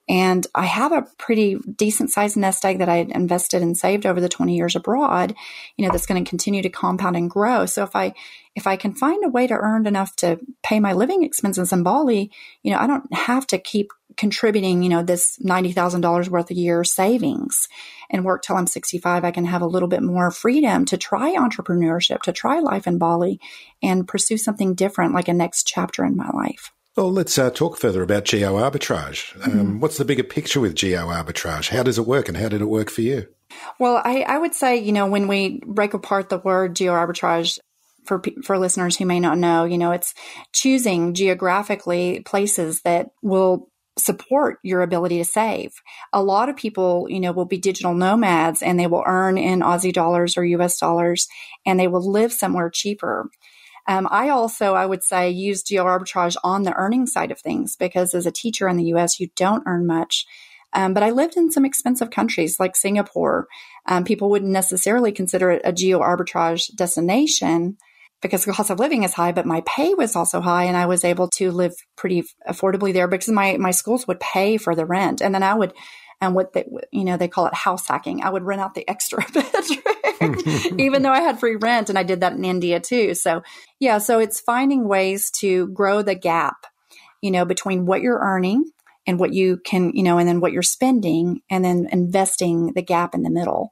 And 0.08 0.48
I 0.56 0.66
have 0.66 0.94
a 0.94 1.06
pretty 1.18 1.58
decent 1.76 2.10
sized 2.12 2.38
nest 2.38 2.64
egg 2.64 2.80
that 2.80 2.88
I 2.88 2.98
had 2.98 3.12
invested 3.12 3.62
and 3.62 3.76
saved 3.76 4.06
over 4.06 4.22
the 4.22 4.30
20 4.30 4.56
years 4.56 4.78
abroad, 4.78 5.36
you 5.76 5.86
know, 5.86 5.92
that's 5.92 6.06
going 6.06 6.24
to 6.24 6.30
continue 6.30 6.62
to 6.62 6.70
compound 6.70 7.18
and 7.18 7.30
grow. 7.30 7.66
So 7.66 7.84
if 7.84 7.96
I, 7.96 8.14
if 8.58 8.66
I 8.66 8.76
can 8.76 8.96
find 8.96 9.24
a 9.24 9.30
way 9.30 9.46
to 9.46 9.54
earn 9.54 9.86
enough 9.86 10.16
to 10.18 10.40
pay 10.64 10.80
my 10.80 10.94
living 10.94 11.22
expenses 11.24 11.72
in 11.72 11.84
Bali, 11.84 12.32
you 12.64 12.72
know, 12.72 12.80
I 12.80 12.88
don't 12.88 13.14
have 13.14 13.46
to 13.48 13.60
keep 13.60 13.92
contributing, 14.18 14.82
you 14.82 14.90
know, 14.90 15.04
this 15.04 15.38
$90,000 15.46 16.28
worth 16.28 16.50
a 16.50 16.56
year 16.56 16.84
savings 16.84 17.68
and 18.10 18.26
work 18.26 18.42
till 18.42 18.56
I'm 18.56 18.66
65. 18.66 19.24
I 19.24 19.30
can 19.30 19.46
have 19.46 19.62
a 19.62 19.68
little 19.68 19.88
bit 19.88 20.02
more 20.02 20.32
freedom 20.32 20.86
to 20.86 20.98
try 20.98 21.36
entrepreneurship, 21.36 22.24
to 22.24 22.34
try 22.34 22.58
life 22.58 22.88
in 22.88 22.98
Bali 22.98 23.40
and 23.84 24.08
pursue 24.08 24.38
something 24.38 24.74
different, 24.74 25.14
like 25.14 25.28
a 25.28 25.34
next 25.34 25.68
chapter 25.68 26.04
in 26.04 26.18
my 26.18 26.32
life. 26.32 26.72
Well, 26.96 27.12
let's 27.12 27.38
uh, 27.38 27.52
talk 27.52 27.78
further 27.78 28.02
about 28.02 28.26
geo 28.26 28.56
arbitrage. 28.56 29.36
Um, 29.46 29.52
mm-hmm. 29.52 29.80
What's 29.82 30.00
the 30.00 30.06
bigger 30.06 30.24
picture 30.24 30.60
with 30.60 30.74
geo 30.74 31.06
arbitrage? 31.10 31.70
How 31.70 31.84
does 31.84 32.00
it 32.00 32.08
work 32.08 32.28
and 32.28 32.36
how 32.36 32.50
did 32.50 32.62
it 32.62 32.66
work 32.66 32.90
for 32.90 33.02
you? 33.02 33.28
Well, 33.80 34.02
I, 34.04 34.22
I 34.22 34.40
would 34.40 34.56
say, 34.56 34.78
you 34.78 34.92
know, 34.92 35.06
when 35.06 35.28
we 35.28 35.62
break 35.64 35.94
apart 35.94 36.30
the 36.30 36.40
word 36.40 36.76
geo 36.76 36.94
arbitrage, 36.94 37.60
for 38.08 38.22
for 38.44 38.58
listeners 38.58 38.98
who 38.98 39.06
may 39.06 39.20
not 39.20 39.38
know, 39.38 39.66
you 39.66 39.78
know, 39.78 39.92
it's 39.92 40.14
choosing 40.54 41.14
geographically 41.14 42.22
places 42.22 42.82
that 42.82 43.10
will 43.22 43.70
support 43.98 44.60
your 44.64 44.82
ability 44.82 45.18
to 45.18 45.26
save. 45.26 45.72
A 46.14 46.22
lot 46.22 46.50
of 46.50 46.56
people, 46.56 47.08
you 47.10 47.20
know, 47.20 47.32
will 47.32 47.46
be 47.46 47.58
digital 47.58 47.94
nomads 47.94 48.62
and 48.62 48.80
they 48.80 48.88
will 48.88 49.04
earn 49.06 49.38
in 49.38 49.62
Aussie 49.62 49.94
dollars 49.94 50.38
or 50.38 50.46
US 50.46 50.80
dollars 50.80 51.28
and 51.66 51.80
they 51.80 51.88
will 51.88 52.12
live 52.12 52.32
somewhere 52.32 52.70
cheaper. 52.70 53.30
Um, 53.88 54.08
I 54.12 54.30
also, 54.30 54.74
I 54.74 54.86
would 54.86 55.04
say, 55.04 55.30
use 55.30 55.64
geo 55.64 55.86
arbitrage 55.86 56.36
on 56.44 56.64
the 56.64 56.74
earning 56.74 57.08
side 57.08 57.32
of 57.32 57.40
things 57.40 57.76
because 57.76 58.14
as 58.14 58.26
a 58.26 58.32
teacher 58.32 58.68
in 58.68 58.78
the 58.78 58.94
US, 58.96 59.20
you 59.20 59.30
don't 59.36 59.64
earn 59.66 59.88
much. 59.88 60.26
Um, 60.74 60.94
but 60.94 61.04
I 61.04 61.12
lived 61.12 61.38
in 61.38 61.52
some 61.52 61.66
expensive 61.66 62.12
countries 62.12 62.60
like 62.60 62.76
Singapore. 62.76 63.48
Um, 63.86 64.04
people 64.04 64.30
wouldn't 64.30 64.52
necessarily 64.52 65.14
consider 65.14 65.52
it 65.52 65.62
a 65.64 65.72
geo 65.72 66.00
arbitrage 66.00 66.76
destination, 66.76 67.78
because 68.22 68.46
the 68.46 68.54
cost 68.54 68.70
of 68.70 68.80
living 68.80 69.04
is 69.04 69.14
high, 69.14 69.32
but 69.32 69.46
my 69.46 69.62
pay 69.66 69.94
was 69.94 70.16
also 70.16 70.42
high 70.42 70.64
and 70.64 70.76
I 70.76 70.86
was 70.88 71.04
able 71.04 71.28
to 71.32 71.52
live 71.52 71.74
pretty 71.96 72.24
affordably 72.48 72.94
there 72.94 73.08
because 73.08 73.30
my, 73.30 73.58
my 73.58 73.72
schools 73.72 74.08
would 74.08 74.20
pay 74.20 74.58
for 74.58 74.74
the 74.76 74.86
rent. 74.86 75.22
And 75.22 75.36
then 75.36 75.44
I 75.44 75.54
would, 75.54 75.74
and 76.20 76.34
what 76.34 76.54
they, 76.54 76.66
you 76.92 77.04
know, 77.04 77.18
they 77.18 77.28
call 77.28 77.46
it 77.46 77.54
house 77.54 77.88
hacking. 77.88 78.24
I 78.24 78.30
would 78.30 78.44
rent 78.44 78.62
out 78.62 78.74
the 78.74 78.90
extra 78.90 79.24
bedroom, 79.34 80.80
even 80.80 81.04
though 81.04 81.12
I 81.12 81.22
had 81.22 81.40
free 81.40 81.58
rent. 81.58 81.90
And 81.90 82.00
I 82.00 82.04
did 82.04 82.22
that 82.22 82.34
in 82.34 82.44
India 82.44 82.80
too. 82.80 83.14
So 83.14 83.44
yeah, 83.80 84.00
so 84.00 84.20
it's 84.20 84.40
finding 84.40 84.88
ways 84.88 85.30
to 85.40 85.68
grow 85.68 86.02
the 86.02 86.16
gap, 86.16 86.66
you 87.22 87.30
know, 87.30 87.46
between 87.46 87.86
what 87.86 88.02
you're 88.02 88.20
earning 88.20 88.72
and 89.06 89.20
what 89.20 89.34
you 89.34 89.58
can, 89.64 89.92
you 89.96 90.04
know, 90.04 90.18
and 90.18 90.28
then 90.28 90.42
what 90.42 90.52
you're 90.52 90.64
spending 90.64 91.42
and 91.50 91.64
then 91.64 91.88
investing 91.92 92.74
the 92.74 92.82
gap 92.82 93.14
in 93.14 93.22
the 93.22 93.30
middle. 93.30 93.72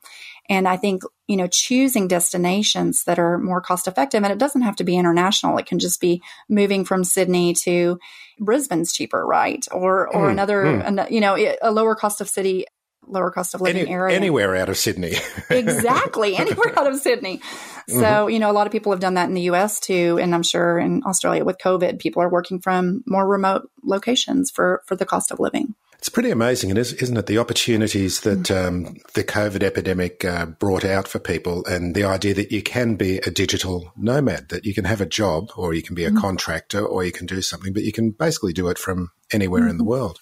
And 0.50 0.68
I 0.68 0.78
think, 0.78 1.02
you 1.28 1.38
know, 1.38 1.48
choosing 1.52 2.08
destinations 2.08 3.04
that 3.06 3.18
are 3.18 3.38
more 3.38 3.62
cost 3.62 3.88
effective, 3.88 4.24
and 4.24 4.32
it 4.32 4.38
doesn't 4.38 4.62
have 4.62 4.76
to 4.78 4.84
be 4.84 4.98
international. 4.98 5.58
It 5.58 5.66
can 5.66 5.80
just 5.80 6.00
be 6.00 6.22
moving 6.48 6.86
from 6.86 7.04
Sydney 7.04 7.54
to 7.64 7.98
Brisbane's 8.40 8.94
cheaper, 8.94 9.26
right? 9.26 9.66
Or, 9.72 10.08
or 10.08 10.28
mm, 10.28 10.32
another, 10.32 10.64
mm. 10.64 10.86
An, 10.86 11.08
you 11.10 11.22
know, 11.22 11.36
a 11.62 11.72
lower 11.72 11.96
cost 11.96 12.22
of 12.22 12.30
city 12.30 12.66
lower 13.08 13.32
cost 13.32 13.54
of 13.54 13.62
living 13.62 13.84
Any, 13.84 13.92
area. 13.92 14.16
Anywhere 14.16 14.56
out 14.56 14.70
of 14.70 14.78
Sydney. 14.78 15.14
exactly. 15.50 16.36
Anywhere 16.36 16.78
out 16.78 16.88
of 16.88 16.98
Sydney. 16.98 17.42
So, 17.88 17.96
mm-hmm. 17.96 18.30
you 18.30 18.40
know, 18.40 18.50
a 18.50 18.54
lot 18.54 18.68
of 18.68 18.72
people 18.72 18.92
have 18.92 19.00
done 19.00 19.16
that 19.16 19.30
in 19.30 19.36
the 19.36 19.44
US 19.44 19.80
too. 19.80 20.18
And 20.22 20.34
I'm 20.34 20.44
sure 20.44 20.80
in 20.80 21.04
Australia 21.06 21.46
with 21.46 21.58
COVID, 21.64 22.00
people 22.00 22.22
are 22.22 22.30
working 22.30 22.60
from 22.60 23.04
more 23.06 23.28
remote 23.28 23.70
locations 23.84 24.52
for, 24.52 24.82
for 24.88 24.96
the 24.96 25.06
cost 25.06 25.32
of 25.32 25.40
living. 25.40 25.76
It's 25.98 26.10
pretty 26.10 26.30
amazing, 26.30 26.76
isn't 26.76 27.18
it? 27.18 27.26
The 27.26 27.38
opportunities 27.38 28.22
that 28.22 28.44
mm. 28.44 28.68
um, 28.68 28.98
the 29.14 29.24
COVID 29.24 29.64
epidemic 29.64 30.24
uh, 30.24 30.46
brought 30.46 30.86
out 30.86 31.08
for 31.08 31.20
people, 31.20 31.66
and 31.66 31.96
the 31.96 32.04
idea 32.04 32.34
that 32.36 32.52
you 32.52 32.62
can 32.62 32.96
be 32.96 33.18
a 33.20 33.32
digital 33.32 33.92
nomad, 33.96 34.50
that 34.50 34.66
you 34.66 34.74
can 34.74 34.86
have 34.86 35.02
a 35.02 35.06
job, 35.06 35.50
or 35.56 35.74
you 35.74 35.82
can 35.82 35.96
be 35.96 36.06
a 36.06 36.12
mm. 36.12 36.20
contractor, 36.20 36.86
or 36.86 37.04
you 37.04 37.12
can 37.12 37.26
do 37.26 37.42
something, 37.42 37.74
but 37.74 37.84
you 37.84 37.92
can 37.92 38.12
basically 38.12 38.54
do 38.54 38.68
it 38.68 38.78
from 38.78 39.12
anywhere 39.32 39.62
mm-hmm. 39.62 39.72
in 39.72 39.78
the 39.78 39.84
mm-hmm. 39.84 39.90
world. 39.92 40.20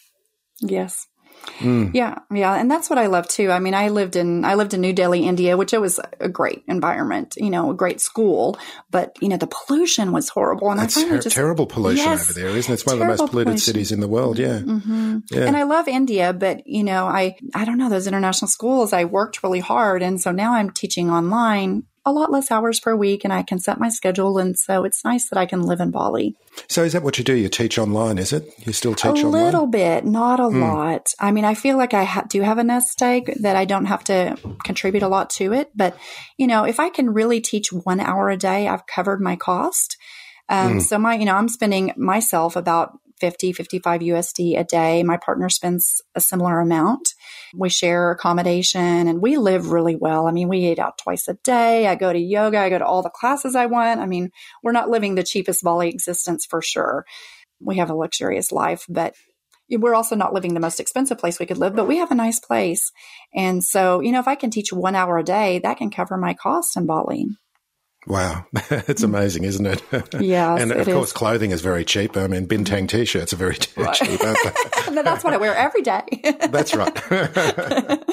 Yes. 0.62 1.08
Mm. 1.60 1.92
Yeah, 1.94 2.20
yeah, 2.32 2.54
and 2.56 2.70
that's 2.70 2.90
what 2.90 3.00
I 3.00 3.08
love 3.08 3.28
too. 3.28 3.52
I 3.52 3.60
mean, 3.60 3.74
I 3.74 3.90
lived 3.90 4.16
in 4.16 4.44
I 4.44 4.56
lived 4.56 4.74
in 4.74 4.82
New 4.82 4.94
Delhi, 4.94 5.26
India, 5.26 5.56
which 5.56 5.74
it 5.74 5.80
was 5.80 6.00
a 6.20 6.30
great 6.30 6.64
environment, 6.68 7.36
you 7.38 7.50
know, 7.50 7.70
a 7.70 7.74
great 7.74 8.02
school, 8.02 8.58
but 8.92 9.16
you 9.22 9.30
know, 9.30 9.38
the 9.38 9.48
pollution 9.48 10.12
was 10.12 10.30
horrible, 10.30 10.72
and 10.72 10.80
that's 10.80 10.98
I 10.98 11.08
ter- 11.08 11.20
just, 11.20 11.36
terrible 11.36 11.66
pollution 11.66 12.06
yes, 12.06 12.30
over 12.30 12.40
there, 12.40 12.50
isn't 12.50 12.72
it? 12.72 12.74
It's 12.74 12.86
one 12.86 12.94
of 12.94 13.00
the 13.00 13.06
most 13.06 13.20
polluted 13.20 13.46
pollution. 13.46 13.58
cities 13.58 13.92
in 13.92 14.00
the 14.00 14.08
world. 14.08 14.40
Yeah. 14.40 14.60
Mm-hmm. 14.60 15.20
yeah, 15.32 15.46
and 15.46 15.56
I 15.56 15.64
love 15.64 15.88
India, 15.88 16.34
but 16.34 16.66
you 16.66 16.84
know, 16.84 17.06
I 17.06 17.36
I 17.54 17.66
don't 17.66 17.78
know 17.78 17.90
those 17.90 18.08
international 18.08 18.50
schools. 18.50 18.94
I 18.94 19.06
worked 19.06 19.44
really 19.44 19.60
hard, 19.60 20.02
and 20.02 20.20
so 20.20 20.32
now 20.32 20.54
I'm 20.54 20.72
teaching 20.72 21.10
online 21.10 21.84
a 22.06 22.12
lot 22.12 22.32
less 22.32 22.52
hours 22.52 22.80
per 22.80 22.96
week 22.96 23.24
and 23.24 23.32
I 23.32 23.44
can 23.44 23.60
set 23.60 23.80
my 23.80 23.90
schedule. 23.90 24.38
And 24.38 24.58
so 24.58 24.84
it's 24.84 25.06
nice 25.06 25.30
that 25.30 25.40
I 25.40 25.46
can 25.46 25.62
live 25.62 25.80
in 25.80 25.92
Bali. 25.92 26.36
So 26.68 26.84
is 26.84 26.94
that 26.94 27.04
what 27.04 27.18
you 27.18 27.24
do? 27.24 27.34
You 27.34 27.50
teach 27.50 27.78
online, 27.78 28.18
is 28.18 28.34
it? 28.34 28.54
You 28.66 28.74
still 28.74 28.94
teach 28.94 29.22
a 29.22 29.26
online? 29.26 29.42
A 29.42 29.46
little 29.46 29.68
bit, 29.68 30.06
not 30.06 30.40
a 30.40 30.44
mm. 30.44 30.62
lot. 30.62 31.14
I 31.20 31.32
mean, 31.32 31.46
I 31.46 31.54
feel 31.54 31.78
like 31.78 31.94
I 31.94 32.04
ha- 32.04 32.26
do 32.28 32.42
have 32.42 32.58
a 32.58 32.64
nest 32.64 33.02
egg 33.02 33.34
that 33.42 33.56
I 33.56 33.66
don't 33.66 33.86
have 33.86 34.04
to 34.06 34.38
contribute 34.64 35.04
a 35.04 35.08
lot 35.08 35.30
to 35.32 35.54
it. 35.54 35.72
But, 35.76 35.98
you 36.38 36.48
know, 36.48 36.66
if 36.66 36.80
I 36.80 36.90
can 36.90 37.14
really 37.14 37.40
teach 37.40 37.72
one 37.72 38.00
hour 38.00 38.30
a 38.30 38.38
day, 38.38 38.68
I've 38.68 38.86
covered 38.86 39.22
my 39.22 39.36
cost. 39.36 39.98
Um, 40.50 40.80
mm. 40.80 40.82
So 40.82 40.98
my, 40.98 41.16
you 41.16 41.26
know, 41.26 41.36
I'm 41.36 41.48
spending 41.48 41.94
myself 41.96 42.56
about 42.58 43.00
50, 43.20 43.54
55 43.54 44.02
USD 44.02 44.60
a 44.60 44.66
day. 44.66 45.02
My 45.04 45.16
partner 45.16 45.48
spends 45.48 46.02
a 46.16 46.20
similar 46.20 46.60
amount. 46.60 47.14
We 47.56 47.70
share 47.70 48.12
accommodation 48.12 49.08
and 49.08 49.22
we 49.22 49.38
live 49.38 49.72
really 49.72 49.96
well. 49.96 50.28
I 50.28 50.32
mean, 50.32 50.50
we 50.50 50.70
eat 50.70 50.80
out 50.80 50.98
twice 50.98 51.28
a 51.28 51.36
day. 51.36 51.88
I 51.88 51.96
go 51.96 52.12
to 52.12 52.20
yoga. 52.20 52.58
I 52.58 52.70
go 52.70 52.80
to 52.80 52.86
all 52.86 53.04
the 53.04 53.10
classes 53.10 53.56
I 53.56 53.68
want. 53.68 54.00
I 54.00 54.08
mean, 54.08 54.32
we're 54.64 54.72
not 54.72 54.90
living 54.90 55.16
the 55.16 55.24
cheapest 55.24 55.64
Bali 55.64 55.90
existence 55.90 56.46
for 56.46 56.62
sure. 56.62 57.06
We 57.60 57.78
have 57.78 57.90
a 57.90 57.96
luxurious 57.96 58.52
life, 58.52 58.86
but 58.90 59.14
we're 59.70 59.96
also 59.96 60.16
not 60.16 60.34
living 60.34 60.54
the 60.54 60.60
most 60.60 60.80
expensive 60.80 61.18
place 61.18 61.40
we 61.40 61.46
could 61.46 61.58
live, 61.58 61.76
but 61.76 61.88
we 61.88 61.98
have 61.98 62.12
a 62.12 62.16
nice 62.16 62.40
place. 62.40 62.92
And 63.34 63.64
so, 63.64 64.02
you 64.02 64.12
know, 64.12 64.20
if 64.20 64.28
I 64.28 64.36
can 64.36 64.50
teach 64.50 64.74
one 64.74 64.96
hour 64.96 65.18
a 65.18 65.24
day, 65.24 65.60
that 65.60 65.78
can 65.78 65.90
cover 65.90 66.18
my 66.18 66.34
cost 66.34 66.76
in 66.76 66.86
Bali. 66.86 67.28
Wow, 68.06 68.46
it's 68.70 69.04
amazing, 69.04 69.44
isn't 69.44 69.66
it? 69.66 69.84
Yeah, 70.20 70.56
and 70.56 70.72
of 70.72 70.86
course, 70.86 71.10
is. 71.10 71.14
clothing 71.14 71.52
is 71.52 71.62
very 71.62 71.86
cheap. 71.86 72.18
I 72.18 72.28
mean, 72.28 72.48
bintang 72.48 72.88
t-shirts 72.88 73.34
are 73.34 73.38
very 73.38 73.58
right. 73.78 73.94
cheap, 73.94 74.22
and 74.88 74.98
that's 74.98 75.24
what 75.24 75.34
I 75.34 75.38
wear 75.38 75.56
every 75.56 75.82
day. 75.82 76.04
that's 76.50 76.76
right. 76.76 78.04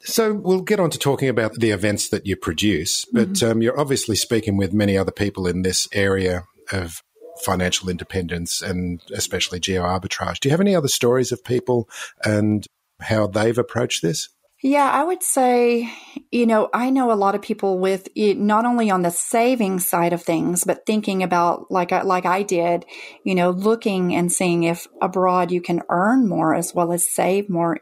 so 0.00 0.32
we'll 0.32 0.62
get 0.62 0.80
on 0.80 0.90
to 0.90 0.98
talking 0.98 1.28
about 1.28 1.54
the 1.54 1.70
events 1.70 2.08
that 2.08 2.26
you 2.26 2.36
produce, 2.36 3.04
but 3.12 3.32
mm-hmm. 3.32 3.50
um, 3.50 3.62
you're 3.62 3.78
obviously 3.78 4.16
speaking 4.16 4.56
with 4.56 4.72
many 4.72 4.96
other 4.96 5.12
people 5.12 5.46
in 5.46 5.62
this 5.62 5.88
area 5.92 6.44
of 6.72 7.02
financial 7.40 7.88
independence 7.88 8.60
and 8.62 9.02
especially 9.12 9.58
geo 9.60 9.82
arbitrage. 9.82 10.40
Do 10.40 10.48
you 10.48 10.50
have 10.50 10.60
any 10.60 10.74
other 10.74 10.88
stories 10.88 11.32
of 11.32 11.42
people 11.42 11.88
and 12.24 12.66
how 13.00 13.26
they've 13.26 13.58
approached 13.58 14.02
this? 14.02 14.28
Yeah, 14.62 14.90
I 14.90 15.04
would 15.04 15.22
say, 15.22 15.90
you 16.30 16.44
know, 16.44 16.68
I 16.74 16.90
know 16.90 17.10
a 17.10 17.14
lot 17.14 17.34
of 17.34 17.40
people 17.40 17.78
with 17.78 18.08
it, 18.14 18.36
not 18.36 18.66
only 18.66 18.90
on 18.90 19.00
the 19.00 19.10
saving 19.10 19.80
side 19.80 20.12
of 20.12 20.22
things, 20.22 20.64
but 20.64 20.84
thinking 20.84 21.22
about 21.22 21.70
like 21.70 21.92
I, 21.92 22.02
like 22.02 22.26
I 22.26 22.42
did, 22.42 22.84
you 23.24 23.34
know, 23.34 23.50
looking 23.50 24.14
and 24.14 24.30
seeing 24.30 24.64
if 24.64 24.86
abroad 25.00 25.50
you 25.50 25.62
can 25.62 25.80
earn 25.88 26.28
more 26.28 26.54
as 26.54 26.74
well 26.74 26.92
as 26.92 27.10
save 27.10 27.48
more, 27.48 27.80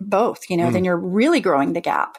both. 0.00 0.50
You 0.50 0.58
know, 0.58 0.68
mm. 0.68 0.72
then 0.74 0.84
you're 0.84 0.98
really 0.98 1.40
growing 1.40 1.72
the 1.72 1.80
gap. 1.80 2.18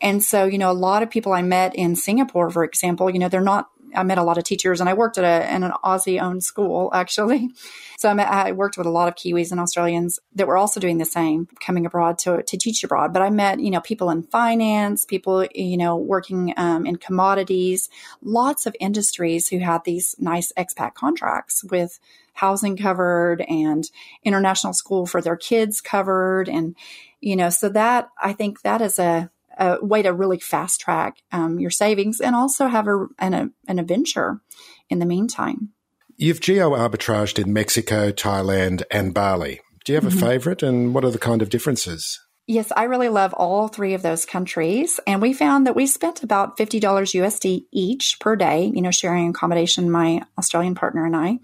And 0.00 0.22
so, 0.22 0.44
you 0.44 0.58
know, 0.58 0.70
a 0.70 0.72
lot 0.72 1.02
of 1.02 1.10
people 1.10 1.32
I 1.32 1.42
met 1.42 1.74
in 1.74 1.96
Singapore, 1.96 2.50
for 2.50 2.64
example, 2.64 3.10
you 3.10 3.18
know, 3.18 3.28
they're 3.28 3.40
not 3.40 3.70
I 3.96 4.02
met 4.02 4.18
a 4.18 4.22
lot 4.22 4.38
of 4.38 4.44
teachers 4.44 4.80
and 4.80 4.88
I 4.88 4.94
worked 4.94 5.18
at 5.18 5.24
a, 5.24 5.50
an 5.50 5.62
Aussie 5.84 6.20
owned 6.20 6.44
school 6.44 6.90
actually. 6.94 7.50
So 7.98 8.08
I, 8.10 8.14
met, 8.14 8.28
I 8.28 8.52
worked 8.52 8.76
with 8.76 8.86
a 8.86 8.90
lot 8.90 9.08
of 9.08 9.14
Kiwis 9.14 9.50
and 9.50 9.60
Australians 9.60 10.18
that 10.34 10.46
were 10.46 10.58
also 10.58 10.80
doing 10.80 10.98
the 10.98 11.04
same, 11.06 11.48
coming 11.60 11.86
abroad 11.86 12.18
to, 12.18 12.42
to 12.42 12.56
teach 12.58 12.84
abroad. 12.84 13.12
But 13.12 13.22
I 13.22 13.30
met, 13.30 13.58
you 13.58 13.70
know, 13.70 13.80
people 13.80 14.10
in 14.10 14.22
finance, 14.22 15.04
people, 15.04 15.46
you 15.54 15.78
know, 15.78 15.96
working 15.96 16.52
um, 16.56 16.84
in 16.84 16.96
commodities, 16.96 17.88
lots 18.20 18.66
of 18.66 18.76
industries 18.80 19.48
who 19.48 19.58
had 19.58 19.84
these 19.84 20.14
nice 20.18 20.52
expat 20.58 20.94
contracts 20.94 21.64
with 21.64 21.98
housing 22.34 22.76
covered 22.76 23.40
and 23.48 23.90
international 24.22 24.74
school 24.74 25.06
for 25.06 25.22
their 25.22 25.36
kids 25.36 25.80
covered. 25.80 26.50
And, 26.50 26.76
you 27.20 27.34
know, 27.34 27.48
so 27.48 27.70
that 27.70 28.10
I 28.22 28.34
think 28.34 28.60
that 28.60 28.82
is 28.82 28.98
a, 28.98 29.30
a 29.56 29.78
way 29.84 30.02
to 30.02 30.12
really 30.12 30.38
fast 30.38 30.80
track 30.80 31.16
um, 31.32 31.58
your 31.58 31.70
savings 31.70 32.20
and 32.20 32.36
also 32.36 32.66
have 32.66 32.88
a, 32.88 33.06
an, 33.18 33.52
an 33.66 33.78
adventure 33.78 34.40
in 34.88 34.98
the 34.98 35.06
meantime. 35.06 35.70
You've 36.16 36.40
geo 36.40 36.70
arbitraged 36.70 37.38
in 37.38 37.52
Mexico, 37.52 38.10
Thailand, 38.10 38.82
and 38.90 39.12
Bali. 39.12 39.60
Do 39.84 39.92
you 39.92 39.96
have 39.96 40.06
a 40.06 40.08
mm-hmm. 40.08 40.18
favorite 40.18 40.62
and 40.62 40.94
what 40.94 41.04
are 41.04 41.10
the 41.10 41.18
kind 41.18 41.42
of 41.42 41.50
differences? 41.50 42.20
Yes, 42.48 42.70
I 42.76 42.84
really 42.84 43.08
love 43.08 43.34
all 43.34 43.66
three 43.66 43.94
of 43.94 44.02
those 44.02 44.24
countries. 44.24 45.00
And 45.04 45.20
we 45.20 45.32
found 45.32 45.66
that 45.66 45.74
we 45.74 45.86
spent 45.88 46.22
about 46.22 46.56
$50 46.56 46.80
USD 46.80 47.64
each 47.72 48.18
per 48.20 48.36
day, 48.36 48.70
you 48.72 48.82
know, 48.82 48.92
sharing 48.92 49.30
accommodation, 49.30 49.90
my 49.90 50.22
Australian 50.38 50.76
partner 50.76 51.04
and 51.04 51.16
I. 51.16 51.40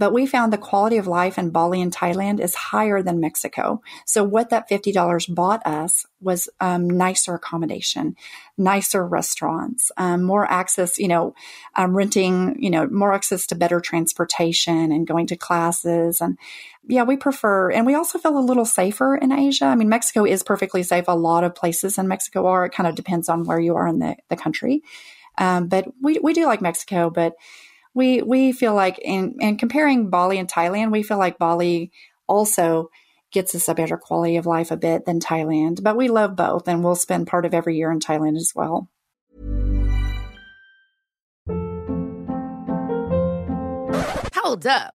But 0.00 0.14
we 0.14 0.24
found 0.24 0.50
the 0.50 0.56
quality 0.56 0.96
of 0.96 1.06
life 1.06 1.36
in 1.36 1.50
Bali 1.50 1.82
and 1.82 1.94
Thailand 1.94 2.40
is 2.40 2.54
higher 2.54 3.02
than 3.02 3.20
Mexico. 3.20 3.82
So 4.06 4.24
what 4.24 4.48
that 4.48 4.66
$50 4.66 5.34
bought 5.34 5.64
us 5.66 6.06
was 6.22 6.48
um, 6.58 6.88
nicer 6.88 7.34
accommodation, 7.34 8.16
nicer 8.56 9.06
restaurants, 9.06 9.92
um, 9.98 10.22
more 10.22 10.50
access, 10.50 10.98
you 10.98 11.06
know, 11.06 11.34
um, 11.76 11.94
renting, 11.94 12.56
you 12.62 12.70
know, 12.70 12.86
more 12.86 13.12
access 13.12 13.46
to 13.48 13.54
better 13.54 13.78
transportation 13.78 14.90
and 14.90 15.06
going 15.06 15.26
to 15.26 15.36
classes. 15.36 16.22
And 16.22 16.38
yeah, 16.88 17.02
we 17.02 17.18
prefer, 17.18 17.70
and 17.70 17.84
we 17.84 17.94
also 17.94 18.18
feel 18.18 18.38
a 18.38 18.40
little 18.40 18.64
safer 18.64 19.14
in 19.14 19.30
Asia. 19.30 19.66
I 19.66 19.74
mean, 19.74 19.90
Mexico 19.90 20.24
is 20.24 20.42
perfectly 20.42 20.82
safe. 20.82 21.04
A 21.08 21.14
lot 21.14 21.44
of 21.44 21.54
places 21.54 21.98
in 21.98 22.08
Mexico 22.08 22.46
are. 22.46 22.64
It 22.64 22.72
kind 22.72 22.86
of 22.86 22.94
depends 22.94 23.28
on 23.28 23.44
where 23.44 23.60
you 23.60 23.76
are 23.76 23.86
in 23.86 23.98
the, 23.98 24.16
the 24.30 24.36
country. 24.36 24.82
Um, 25.36 25.68
but 25.68 25.88
we, 26.00 26.18
we 26.22 26.32
do 26.32 26.46
like 26.46 26.62
Mexico, 26.62 27.10
but 27.10 27.34
we 27.94 28.22
we 28.22 28.52
feel 28.52 28.74
like 28.74 28.98
in 28.98 29.36
in 29.40 29.56
comparing 29.56 30.10
Bali 30.10 30.38
and 30.38 30.50
Thailand, 30.50 30.92
we 30.92 31.02
feel 31.02 31.18
like 31.18 31.38
Bali 31.38 31.90
also 32.26 32.90
gets 33.32 33.54
us 33.54 33.68
a 33.68 33.74
better 33.74 33.96
quality 33.96 34.36
of 34.36 34.46
life 34.46 34.70
a 34.70 34.76
bit 34.76 35.04
than 35.04 35.20
Thailand. 35.20 35.82
But 35.82 35.96
we 35.96 36.08
love 36.08 36.36
both 36.36 36.66
and 36.68 36.82
we'll 36.82 36.96
spend 36.96 37.26
part 37.26 37.46
of 37.46 37.54
every 37.54 37.76
year 37.76 37.90
in 37.90 38.00
Thailand 38.00 38.36
as 38.36 38.52
well. 38.54 38.88
Hold 44.34 44.66
up. 44.66 44.94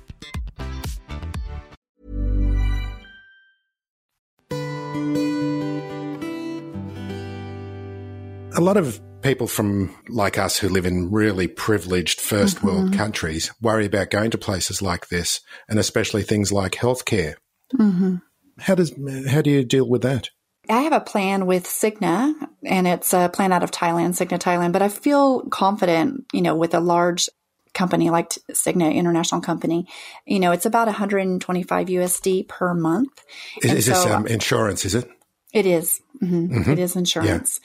A 8.53 8.61
lot 8.61 8.77
of 8.77 8.99
people 9.21 9.47
from 9.47 9.95
like 10.09 10.37
us 10.37 10.57
who 10.57 10.67
live 10.67 10.85
in 10.85 11.11
really 11.11 11.47
privileged 11.47 12.19
1st 12.19 12.55
Mm-hmm. 12.55 12.67
world 12.67 12.93
countries 12.93 13.51
worry 13.61 13.85
about 13.85 14.09
going 14.09 14.31
to 14.31 14.37
places 14.37 14.81
like 14.81 15.07
this, 15.09 15.41
and 15.69 15.79
especially 15.79 16.23
things 16.23 16.51
like 16.51 16.73
healthcare. 16.73 17.35
Mm-hmm. 17.75 18.15
How 18.59 18.75
does 18.75 18.93
how 19.29 19.41
do 19.41 19.49
you 19.49 19.63
deal 19.63 19.87
with 19.87 20.01
that? 20.01 20.29
I 20.69 20.81
have 20.81 20.93
a 20.93 20.99
plan 20.99 21.45
with 21.45 21.65
Cigna, 21.65 22.33
and 22.63 22.87
it's 22.87 23.13
a 23.13 23.29
plan 23.29 23.51
out 23.53 23.63
of 23.63 23.71
Thailand, 23.71 24.11
Cigna 24.15 24.37
Thailand. 24.39 24.73
But 24.73 24.81
I 24.81 24.89
feel 24.89 25.41
confident, 25.49 26.25
you 26.33 26.41
know, 26.41 26.55
with 26.55 26.73
a 26.73 26.79
large 26.79 27.29
company 27.73 28.09
like 28.09 28.29
Cigna 28.51 28.93
International 28.93 29.41
Company. 29.41 29.87
You 30.25 30.39
know, 30.39 30.51
it's 30.51 30.65
about 30.65 30.87
125 30.87 31.87
USD 31.87 32.47
per 32.47 32.73
month. 32.73 33.23
Is, 33.63 33.73
is 33.73 33.85
this 33.85 34.05
um, 34.05 34.27
insurance? 34.27 34.83
Is 34.85 34.93
it? 34.95 35.09
It 35.53 35.65
is. 35.65 36.01
Mhm. 36.21 36.67
It 36.67 36.79
is 36.79 36.95
insurance. 36.95 37.59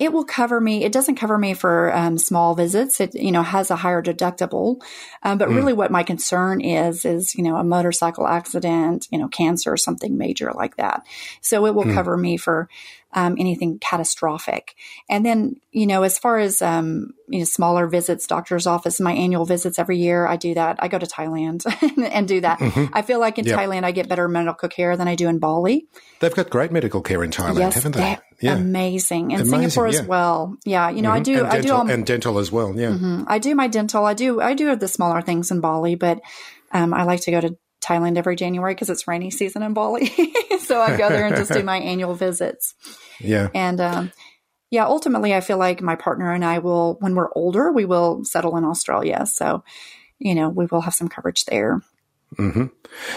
It 0.00 0.12
will 0.12 0.24
cover 0.24 0.58
me. 0.58 0.84
It 0.84 0.92
doesn't 0.92 1.16
cover 1.16 1.36
me 1.36 1.52
for 1.52 1.94
um, 1.94 2.16
small 2.16 2.54
visits. 2.54 3.00
It 3.00 3.14
you 3.14 3.30
know 3.30 3.42
has 3.42 3.70
a 3.70 3.76
higher 3.76 4.02
deductible, 4.02 4.82
um, 5.22 5.36
but 5.36 5.50
really 5.50 5.74
what 5.74 5.90
my 5.90 6.02
concern 6.02 6.62
is 6.62 7.04
is 7.04 7.34
you 7.34 7.42
know 7.42 7.56
a 7.56 7.64
motorcycle 7.64 8.26
accident, 8.26 9.06
you 9.10 9.18
know 9.18 9.28
cancer 9.28 9.72
or 9.72 9.76
something 9.76 10.16
major 10.16 10.50
like 10.54 10.76
that. 10.76 11.06
So 11.42 11.66
it 11.66 11.74
will 11.74 11.92
cover 11.92 12.16
me 12.16 12.38
for 12.38 12.68
um, 13.14 13.36
anything 13.38 13.78
catastrophic. 13.78 14.74
And 15.08 15.24
then 15.24 15.56
you 15.70 15.86
know 15.86 16.02
as 16.02 16.18
far 16.18 16.38
as 16.38 16.62
um, 16.62 17.14
you 17.28 17.38
know 17.40 17.44
smaller 17.44 17.86
visits, 17.86 18.26
doctor's 18.26 18.66
office, 18.66 19.00
my 19.00 19.12
annual 19.12 19.44
visits 19.44 19.78
every 19.78 19.98
year, 19.98 20.26
I 20.26 20.36
do 20.36 20.54
that. 20.54 20.76
I 20.80 20.88
go 20.88 20.98
to 20.98 21.06
Thailand 21.06 21.64
and 22.12 22.26
do 22.28 22.40
that. 22.42 22.58
I 22.92 23.02
feel 23.02 23.20
like 23.20 23.38
in 23.38 23.44
Yep. 23.46 23.58
Thailand 23.58 23.84
I 23.84 23.90
get 23.92 24.08
better 24.08 24.28
medical 24.28 24.68
care 24.68 24.96
than 24.96 25.08
I 25.08 25.14
do 25.14 25.28
in 25.28 25.38
Bali. 25.38 25.86
They've 26.20 26.34
got 26.34 26.50
great 26.50 26.70
medical 26.72 27.00
care 27.00 27.22
in 27.24 27.30
Thailand, 27.30 27.58
yes, 27.58 27.74
haven't 27.74 27.92
they? 27.96 28.18
Yeah, 28.40 28.56
amazing, 28.56 29.32
and 29.32 29.42
Amazing, 29.42 29.70
Singapore 29.70 29.86
as 29.88 30.02
well. 30.02 30.56
Yeah, 30.64 30.90
you 30.90 31.02
know, 31.02 31.10
I 31.10 31.20
do, 31.20 31.38
and 31.38 31.46
I 31.48 31.60
do, 31.60 31.72
all, 31.72 31.88
and 31.88 32.04
dental 32.06 32.38
as 32.38 32.50
well. 32.50 32.74
Yeah, 32.76 32.90
Mhm. 32.90 33.24
I 33.28 33.38
do 33.38 33.54
my 33.54 33.68
dental. 33.68 34.04
I 34.04 34.14
do, 34.14 34.40
I 34.40 34.54
do 34.54 34.74
the 34.74 34.88
smaller 34.88 35.20
things 35.22 35.50
in 35.52 35.60
Bali, 35.60 35.94
but 35.94 36.20
um, 36.72 36.92
I 36.92 37.04
like 37.04 37.20
to 37.22 37.30
go 37.30 37.40
to 37.40 37.56
Thailand 37.82 38.16
every 38.16 38.36
January 38.36 38.74
because 38.74 38.90
it's 38.90 39.08
rainy 39.08 39.30
season 39.30 39.62
in 39.62 39.74
Bali. 39.74 40.06
so 40.60 40.80
I 40.80 40.96
go 40.96 41.08
there 41.08 41.26
and 41.26 41.36
just 41.36 41.52
do 41.52 41.62
my 41.64 41.78
annual 41.78 42.14
visits. 42.14 42.74
yeah. 43.20 43.48
And 43.54 43.80
um, 43.80 44.12
yeah, 44.70 44.86
ultimately, 44.86 45.34
I 45.34 45.40
feel 45.40 45.58
like 45.58 45.82
my 45.82 45.96
partner 45.96 46.32
and 46.32 46.44
I 46.44 46.58
will, 46.58 46.96
when 47.00 47.14
we're 47.14 47.32
older, 47.34 47.70
we 47.70 47.84
will 47.84 48.24
settle 48.24 48.56
in 48.56 48.64
Australia. 48.64 49.26
So, 49.26 49.64
you 50.18 50.34
know, 50.34 50.48
we 50.48 50.66
will 50.66 50.80
have 50.80 50.94
some 50.94 51.08
coverage 51.08 51.44
there. 51.44 51.82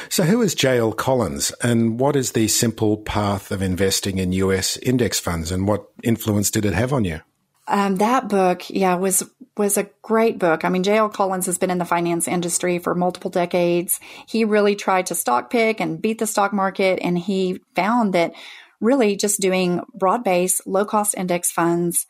So, 0.09 0.23
who 0.23 0.41
is 0.41 0.55
J.L. 0.55 0.91
Collins, 0.91 1.51
and 1.63 1.99
what 1.99 2.15
is 2.15 2.33
the 2.33 2.47
simple 2.47 2.97
path 2.97 3.51
of 3.51 3.61
investing 3.61 4.17
in 4.17 4.33
U.S. 4.33 4.77
index 4.77 5.19
funds, 5.19 5.51
and 5.51 5.67
what 5.67 5.87
influence 6.03 6.51
did 6.51 6.65
it 6.65 6.73
have 6.73 6.91
on 6.91 7.05
you? 7.05 7.21
Um, 7.67 7.95
that 7.95 8.27
book, 8.27 8.69
yeah, 8.69 8.95
was 8.95 9.23
was 9.57 9.77
a 9.77 9.89
great 10.01 10.37
book. 10.37 10.65
I 10.65 10.69
mean, 10.69 10.83
J.L. 10.83 11.09
Collins 11.09 11.45
has 11.45 11.57
been 11.57 11.71
in 11.71 11.77
the 11.77 11.85
finance 11.85 12.27
industry 12.27 12.79
for 12.79 12.93
multiple 12.93 13.31
decades. 13.31 13.99
He 14.27 14.43
really 14.43 14.75
tried 14.75 15.05
to 15.07 15.15
stock 15.15 15.49
pick 15.49 15.79
and 15.79 16.01
beat 16.01 16.19
the 16.19 16.27
stock 16.27 16.53
market, 16.53 16.99
and 17.01 17.17
he 17.17 17.61
found 17.75 18.13
that 18.13 18.33
really 18.81 19.15
just 19.15 19.39
doing 19.39 19.81
broad 19.93 20.23
based, 20.23 20.67
low 20.67 20.85
cost 20.85 21.15
index 21.17 21.51
funds 21.51 22.05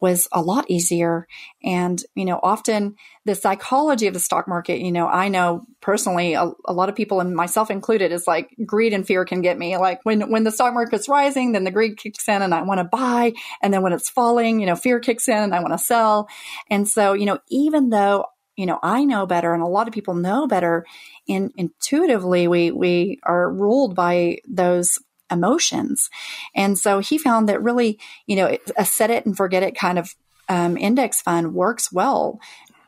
was 0.00 0.28
a 0.32 0.40
lot 0.40 0.70
easier. 0.70 1.26
And, 1.62 2.02
you 2.14 2.24
know, 2.24 2.38
often 2.42 2.94
the 3.24 3.34
psychology 3.34 4.06
of 4.06 4.14
the 4.14 4.20
stock 4.20 4.46
market, 4.46 4.78
you 4.78 4.92
know, 4.92 5.08
I 5.08 5.28
know 5.28 5.64
personally 5.80 6.34
a, 6.34 6.50
a 6.66 6.72
lot 6.72 6.88
of 6.88 6.94
people 6.94 7.20
and 7.20 7.34
myself 7.34 7.70
included 7.70 8.12
is 8.12 8.26
like 8.26 8.54
greed 8.64 8.92
and 8.92 9.06
fear 9.06 9.24
can 9.24 9.42
get 9.42 9.58
me. 9.58 9.76
Like 9.76 10.00
when, 10.04 10.30
when 10.30 10.44
the 10.44 10.52
stock 10.52 10.72
market's 10.72 11.08
rising, 11.08 11.52
then 11.52 11.64
the 11.64 11.70
greed 11.70 11.96
kicks 11.96 12.28
in 12.28 12.42
and 12.42 12.54
I 12.54 12.62
want 12.62 12.78
to 12.78 12.84
buy. 12.84 13.32
And 13.62 13.74
then 13.74 13.82
when 13.82 13.92
it's 13.92 14.08
falling, 14.08 14.60
you 14.60 14.66
know, 14.66 14.76
fear 14.76 15.00
kicks 15.00 15.28
in 15.28 15.36
and 15.36 15.54
I 15.54 15.60
want 15.60 15.72
to 15.72 15.78
sell. 15.78 16.28
And 16.70 16.88
so, 16.88 17.12
you 17.12 17.26
know, 17.26 17.38
even 17.50 17.90
though 17.90 18.26
you 18.58 18.66
know, 18.66 18.80
I 18.82 19.04
know 19.04 19.24
better 19.24 19.54
and 19.54 19.62
a 19.62 19.68
lot 19.68 19.86
of 19.86 19.94
people 19.94 20.14
know 20.14 20.48
better, 20.48 20.84
in, 21.28 21.52
intuitively 21.56 22.48
we, 22.48 22.72
we 22.72 23.20
are 23.22 23.48
ruled 23.48 23.94
by 23.94 24.38
those 24.48 24.98
emotions. 25.30 26.10
And 26.54 26.78
so 26.78 27.00
he 27.00 27.18
found 27.18 27.48
that 27.48 27.62
really, 27.62 27.98
you 28.26 28.36
know, 28.36 28.56
a 28.76 28.84
set 28.84 29.10
it 29.10 29.26
and 29.26 29.36
forget 29.36 29.62
it 29.62 29.76
kind 29.76 29.98
of 29.98 30.14
um, 30.48 30.76
index 30.76 31.20
fund 31.20 31.54
works 31.54 31.92
well. 31.92 32.40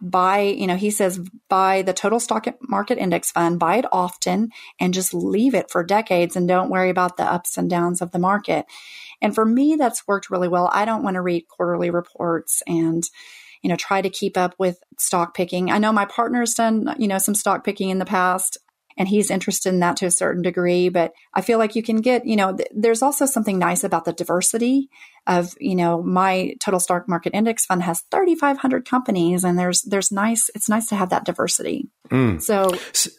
Buy, 0.03 0.41
you 0.41 0.67
know, 0.67 0.77
he 0.77 0.91
says 0.91 1.21
buy 1.51 1.83
the 1.83 1.93
total 1.93 2.19
stock 2.19 2.47
market 2.63 2.97
index 2.97 3.31
fund, 3.31 3.59
buy 3.59 3.77
it 3.77 3.85
often 3.93 4.51
and 4.81 4.95
just 4.95 5.13
leave 5.13 5.55
it 5.55 5.71
for 5.71 5.85
decades 5.85 6.37
and 6.37 6.49
don't 6.49 6.71
worry 6.71 6.89
about 6.89 7.19
the 7.19 7.25
ups 7.25 7.59
and 7.59 7.69
downs 7.69 8.01
of 8.01 8.11
the 8.11 8.19
market. 8.19 8.65
And 9.21 9.35
for 9.35 9.45
me, 9.45 9.77
that's 9.77 10.09
worked 10.09 10.31
really 10.31 10.49
well. 10.49 10.71
I 10.73 10.87
don't 10.87 11.03
want 11.03 11.17
to 11.17 11.21
read 11.21 11.49
quarterly 11.49 11.91
reports 11.91 12.63
and, 12.67 13.05
you 13.61 13.69
know, 13.69 13.77
try 13.77 14.01
to 14.01 14.09
keep 14.09 14.39
up 14.39 14.55
with 14.59 14.79
stock 14.99 15.35
picking. 15.35 15.71
I 15.71 15.77
know 15.77 15.93
my 15.93 16.07
partner's 16.07 16.55
done, 16.55 16.95
you 16.99 17.07
know, 17.07 17.19
some 17.19 17.35
stock 17.35 17.63
picking 17.63 17.91
in 17.91 17.99
the 17.99 18.07
past 18.07 18.57
and 18.97 19.09
he's 19.09 19.31
interested 19.31 19.71
in 19.71 19.81
that 19.81 19.97
to 19.97 20.07
a 20.07 20.11
certain 20.11 20.43
degree. 20.43 20.89
But 20.89 21.13
I 21.35 21.41
feel 21.41 21.59
like 21.59 21.77
you 21.77 21.83
can 21.83 22.01
get, 22.01 22.27
you 22.27 22.37
know, 22.37 22.57
th- 22.57 22.69
there's 22.75 23.03
also 23.03 23.27
something 23.27 23.59
nice 23.59 23.85
about 23.85 24.05
the 24.05 24.13
diversity 24.13 24.89
of, 25.27 25.55
you 25.61 25.75
know, 25.75 26.03
my 26.03 26.55
total 26.61 26.81
stock 26.81 27.09
market 27.09 27.35
index 27.35 27.67
fund 27.67 27.83
has 27.83 28.03
3,500 28.11 28.89
companies, 28.89 29.45
and 29.45 29.59
there's 29.59 29.83
there's 29.83 30.11
nice. 30.11 30.51
It's 30.55 30.69
nice 30.69 30.87
to 30.89 30.97
have 30.97 31.11
that 31.11 31.25
diversity. 31.25 31.89
So 32.41 32.77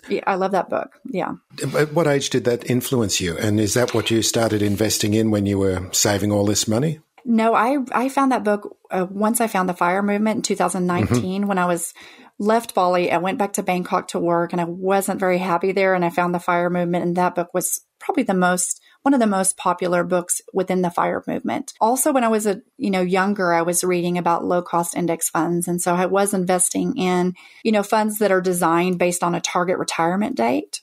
yeah, 0.10 0.24
I 0.28 0.36
love 0.36 0.52
that 0.52 0.70
book. 0.70 1.00
Yeah. 1.06 1.36
At 1.78 1.94
what 1.94 2.08
age 2.08 2.30
did 2.30 2.44
that 2.44 2.70
influence 2.70 3.22
you? 3.22 3.38
And 3.38 3.60
is 3.60 3.74
that 3.74 3.94
what 3.94 4.12
you 4.12 4.22
started 4.22 4.62
investing 4.62 5.14
in 5.14 5.32
when 5.32 5.46
you 5.46 5.60
were 5.60 5.88
saving 5.94 6.32
all 6.32 6.46
this 6.46 6.68
money? 6.68 7.00
No, 7.24 7.54
I 7.54 7.78
I 7.92 8.10
found 8.10 8.32
that 8.32 8.44
book 8.44 8.78
uh, 8.90 9.08
once 9.10 9.40
I 9.40 9.48
found 9.48 9.70
the 9.70 9.74
fire 9.74 10.02
movement 10.02 10.38
in 10.38 10.42
2019 10.42 11.48
when 11.48 11.58
I 11.58 11.66
was 11.66 11.94
left 12.42 12.74
Bali. 12.74 13.12
I 13.12 13.20
went 13.20 13.38
back 13.38 13.54
to 13.54 13.64
Bangkok 13.64 14.10
to 14.10 14.20
work, 14.20 14.52
and 14.52 14.60
I 14.60 14.66
wasn't 14.66 15.20
very 15.20 15.38
happy 15.38 15.72
there. 15.72 15.94
And 15.94 16.04
I 16.04 16.10
found 16.10 16.34
the 16.34 16.40
fire 16.40 16.70
movement, 16.70 17.06
and 17.06 17.16
that 17.16 17.36
book 17.36 17.54
was 17.54 17.82
probably 18.00 18.24
the 18.24 18.34
most 18.34 18.82
one 19.04 19.14
of 19.16 19.20
the 19.20 19.28
most 19.28 19.58
popular 19.58 20.04
books 20.04 20.42
within 20.54 20.84
the 20.84 20.92
fire 20.92 21.24
movement. 21.28 21.74
Also, 21.82 22.12
when 22.12 22.24
I 22.24 22.28
was 22.28 22.48
a 22.48 22.62
you 22.78 22.90
know 22.90 23.02
younger, 23.02 23.54
I 23.54 23.62
was 23.62 23.84
reading 23.84 24.18
about 24.18 24.44
low 24.44 24.64
cost 24.64 24.96
index 24.96 25.30
funds, 25.30 25.68
and 25.68 25.80
so 25.80 25.94
I 25.94 26.08
was 26.08 26.34
investing 26.34 26.98
in 26.98 27.36
you 27.64 27.72
know 27.72 27.84
funds 27.84 28.18
that 28.18 28.32
are 28.32 28.42
designed 28.42 28.98
based 28.98 29.24
on 29.24 29.36
a 29.36 29.42
target 29.42 29.78
retirement 29.78 30.36
date. 30.36 30.82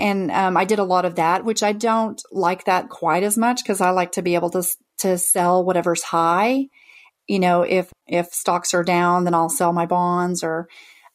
And 0.00 0.30
um, 0.30 0.56
I 0.56 0.66
did 0.66 0.78
a 0.78 0.84
lot 0.84 1.06
of 1.06 1.16
that, 1.16 1.44
which 1.44 1.62
I 1.62 1.72
don't 1.72 2.22
like 2.30 2.66
that 2.66 2.90
quite 2.90 3.22
as 3.22 3.38
much 3.38 3.64
because 3.64 3.80
I 3.80 3.90
like 3.90 4.12
to 4.12 4.22
be 4.22 4.34
able 4.34 4.50
to 4.50 4.62
to 4.98 5.16
sell 5.16 5.64
whatever's 5.64 6.02
high 6.02 6.68
you 7.28 7.38
know, 7.38 7.62
if 7.62 7.92
if 8.06 8.26
stocks 8.32 8.74
are 8.74 8.84
down, 8.84 9.24
then 9.24 9.34
I'll 9.34 9.48
sell 9.48 9.72
my 9.72 9.86
bonds 9.86 10.42
or 10.42 10.68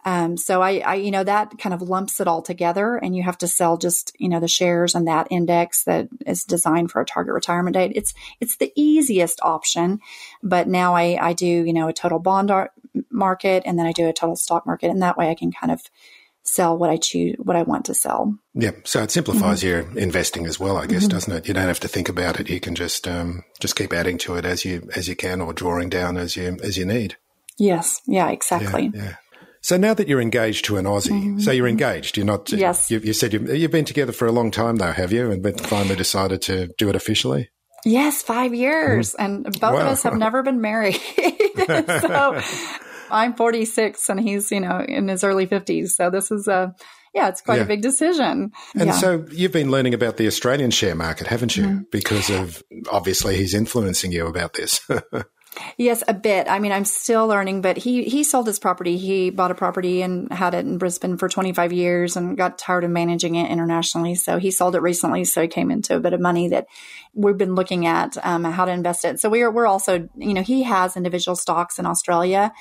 um, 0.03 0.35
so 0.35 0.61
I, 0.61 0.79
I, 0.79 0.95
you 0.95 1.11
know, 1.11 1.23
that 1.23 1.59
kind 1.59 1.73
of 1.75 1.81
lumps 1.83 2.19
it 2.19 2.27
all 2.27 2.41
together 2.41 2.97
and 2.97 3.15
you 3.15 3.21
have 3.21 3.37
to 3.39 3.47
sell 3.47 3.77
just, 3.77 4.11
you 4.17 4.29
know, 4.29 4.39
the 4.39 4.47
shares 4.47 4.95
and 4.95 5.07
that 5.07 5.27
index 5.29 5.83
that 5.83 6.07
is 6.25 6.43
designed 6.43 6.89
for 6.89 7.01
a 7.01 7.05
target 7.05 7.33
retirement 7.33 7.75
date. 7.75 7.91
It's, 7.93 8.13
it's 8.39 8.57
the 8.57 8.71
easiest 8.75 9.39
option. 9.43 9.99
But 10.41 10.67
now 10.67 10.95
I, 10.95 11.17
I 11.21 11.33
do, 11.33 11.45
you 11.45 11.73
know, 11.73 11.87
a 11.87 11.93
total 11.93 12.17
bond 12.17 12.51
market 13.11 13.63
and 13.65 13.77
then 13.77 13.85
I 13.85 13.91
do 13.91 14.09
a 14.09 14.13
total 14.13 14.35
stock 14.35 14.65
market. 14.65 14.89
And 14.89 15.03
that 15.03 15.17
way 15.17 15.29
I 15.29 15.35
can 15.35 15.51
kind 15.51 15.71
of 15.71 15.81
sell 16.43 16.77
what 16.77 16.89
I 16.89 16.97
choose, 16.97 17.35
what 17.39 17.55
I 17.55 17.63
want 17.63 17.85
to 17.85 17.93
sell. 17.93 18.37
Yeah. 18.53 18.71
So 18.83 19.01
it 19.03 19.11
simplifies 19.11 19.61
mm-hmm. 19.63 19.91
your 19.91 19.99
investing 19.99 20.45
as 20.45 20.59
well, 20.59 20.77
I 20.77 20.87
guess, 20.87 21.03
mm-hmm. 21.03 21.11
doesn't 21.11 21.33
it? 21.33 21.47
You 21.47 21.53
don't 21.53 21.67
have 21.67 21.79
to 21.81 21.87
think 21.87 22.09
about 22.09 22.39
it. 22.39 22.49
You 22.49 22.59
can 22.59 22.75
just, 22.75 23.07
um, 23.07 23.43
just 23.59 23.75
keep 23.75 23.93
adding 23.93 24.17
to 24.19 24.35
it 24.35 24.45
as 24.45 24.65
you, 24.65 24.89
as 24.95 25.07
you 25.07 25.15
can 25.15 25.41
or 25.41 25.53
drawing 25.53 25.89
down 25.89 26.17
as 26.17 26.35
you, 26.35 26.57
as 26.63 26.77
you 26.77 26.85
need. 26.85 27.17
Yes. 27.57 28.01
Yeah, 28.07 28.29
exactly. 28.29 28.91
Yeah, 28.93 29.03
yeah. 29.03 29.15
So 29.61 29.77
now 29.77 29.93
that 29.93 30.07
you're 30.07 30.21
engaged 30.21 30.65
to 30.65 30.77
an 30.77 30.85
Aussie, 30.85 31.11
mm-hmm. 31.11 31.39
so 31.39 31.51
you're 31.51 31.67
engaged. 31.67 32.17
You're 32.17 32.25
not. 32.25 32.51
Yes. 32.51 32.89
You, 32.89 32.99
you 32.99 33.13
said 33.13 33.31
you, 33.33 33.45
have 33.45 33.71
been 33.71 33.85
together 33.85 34.11
for 34.11 34.27
a 34.27 34.31
long 34.31 34.49
time, 34.49 34.77
though, 34.77 34.91
have 34.91 35.11
you? 35.11 35.29
And 35.29 35.59
finally 35.61 35.95
decided 35.95 36.41
to 36.43 36.73
do 36.79 36.89
it 36.89 36.95
officially. 36.95 37.51
Yes, 37.85 38.21
five 38.21 38.53
years, 38.53 39.13
mm. 39.13 39.25
and 39.25 39.43
both 39.43 39.73
wow. 39.73 39.81
of 39.81 39.87
us 39.87 40.03
have 40.03 40.15
never 40.15 40.43
been 40.43 40.61
married. 40.61 40.95
so 41.67 42.41
I'm 43.11 43.35
46, 43.35 44.09
and 44.09 44.19
he's 44.19 44.51
you 44.51 44.59
know 44.59 44.79
in 44.79 45.07
his 45.07 45.23
early 45.23 45.47
50s. 45.47 45.89
So 45.89 46.09
this 46.09 46.31
is 46.31 46.47
a 46.47 46.73
yeah, 47.13 47.27
it's 47.27 47.41
quite 47.41 47.57
yeah. 47.57 47.63
a 47.63 47.67
big 47.67 47.81
decision. 47.81 48.51
And 48.73 48.87
yeah. 48.87 48.93
so 48.93 49.25
you've 49.31 49.51
been 49.51 49.69
learning 49.69 49.93
about 49.93 50.17
the 50.17 50.27
Australian 50.27 50.71
share 50.71 50.95
market, 50.95 51.27
haven't 51.27 51.57
you? 51.57 51.65
Mm. 51.65 51.91
Because 51.91 52.29
of 52.29 52.63
obviously 52.89 53.35
he's 53.35 53.53
influencing 53.53 54.11
you 54.11 54.27
about 54.27 54.53
this. 54.53 54.79
Yes, 55.77 56.01
a 56.07 56.13
bit. 56.13 56.47
I 56.49 56.59
mean, 56.59 56.71
I'm 56.71 56.85
still 56.85 57.27
learning, 57.27 57.61
but 57.61 57.75
he 57.75 58.05
he 58.05 58.23
sold 58.23 58.47
his 58.47 58.57
property. 58.57 58.97
He 58.97 59.31
bought 59.31 59.51
a 59.51 59.55
property 59.55 60.01
and 60.01 60.31
had 60.31 60.53
it 60.53 60.65
in 60.65 60.77
Brisbane 60.77 61.17
for 61.17 61.27
25 61.27 61.73
years 61.73 62.15
and 62.15 62.37
got 62.37 62.57
tired 62.57 62.85
of 62.85 62.89
managing 62.89 63.35
it 63.35 63.51
internationally. 63.51 64.15
So 64.15 64.37
he 64.37 64.49
sold 64.49 64.75
it 64.75 64.81
recently. 64.81 65.25
So 65.25 65.41
he 65.41 65.47
came 65.49 65.69
into 65.69 65.95
a 65.95 65.99
bit 65.99 66.13
of 66.13 66.21
money 66.21 66.47
that 66.49 66.67
we've 67.13 67.37
been 67.37 67.55
looking 67.55 67.85
at 67.85 68.17
um, 68.25 68.45
how 68.45 68.63
to 68.63 68.71
invest 68.71 69.03
it. 69.03 69.19
So 69.19 69.29
we're 69.29 69.51
we're 69.51 69.67
also, 69.67 70.07
you 70.15 70.33
know, 70.33 70.41
he 70.41 70.63
has 70.63 70.95
individual 70.95 71.35
stocks 71.35 71.79
in 71.79 71.85
Australia 71.85 72.53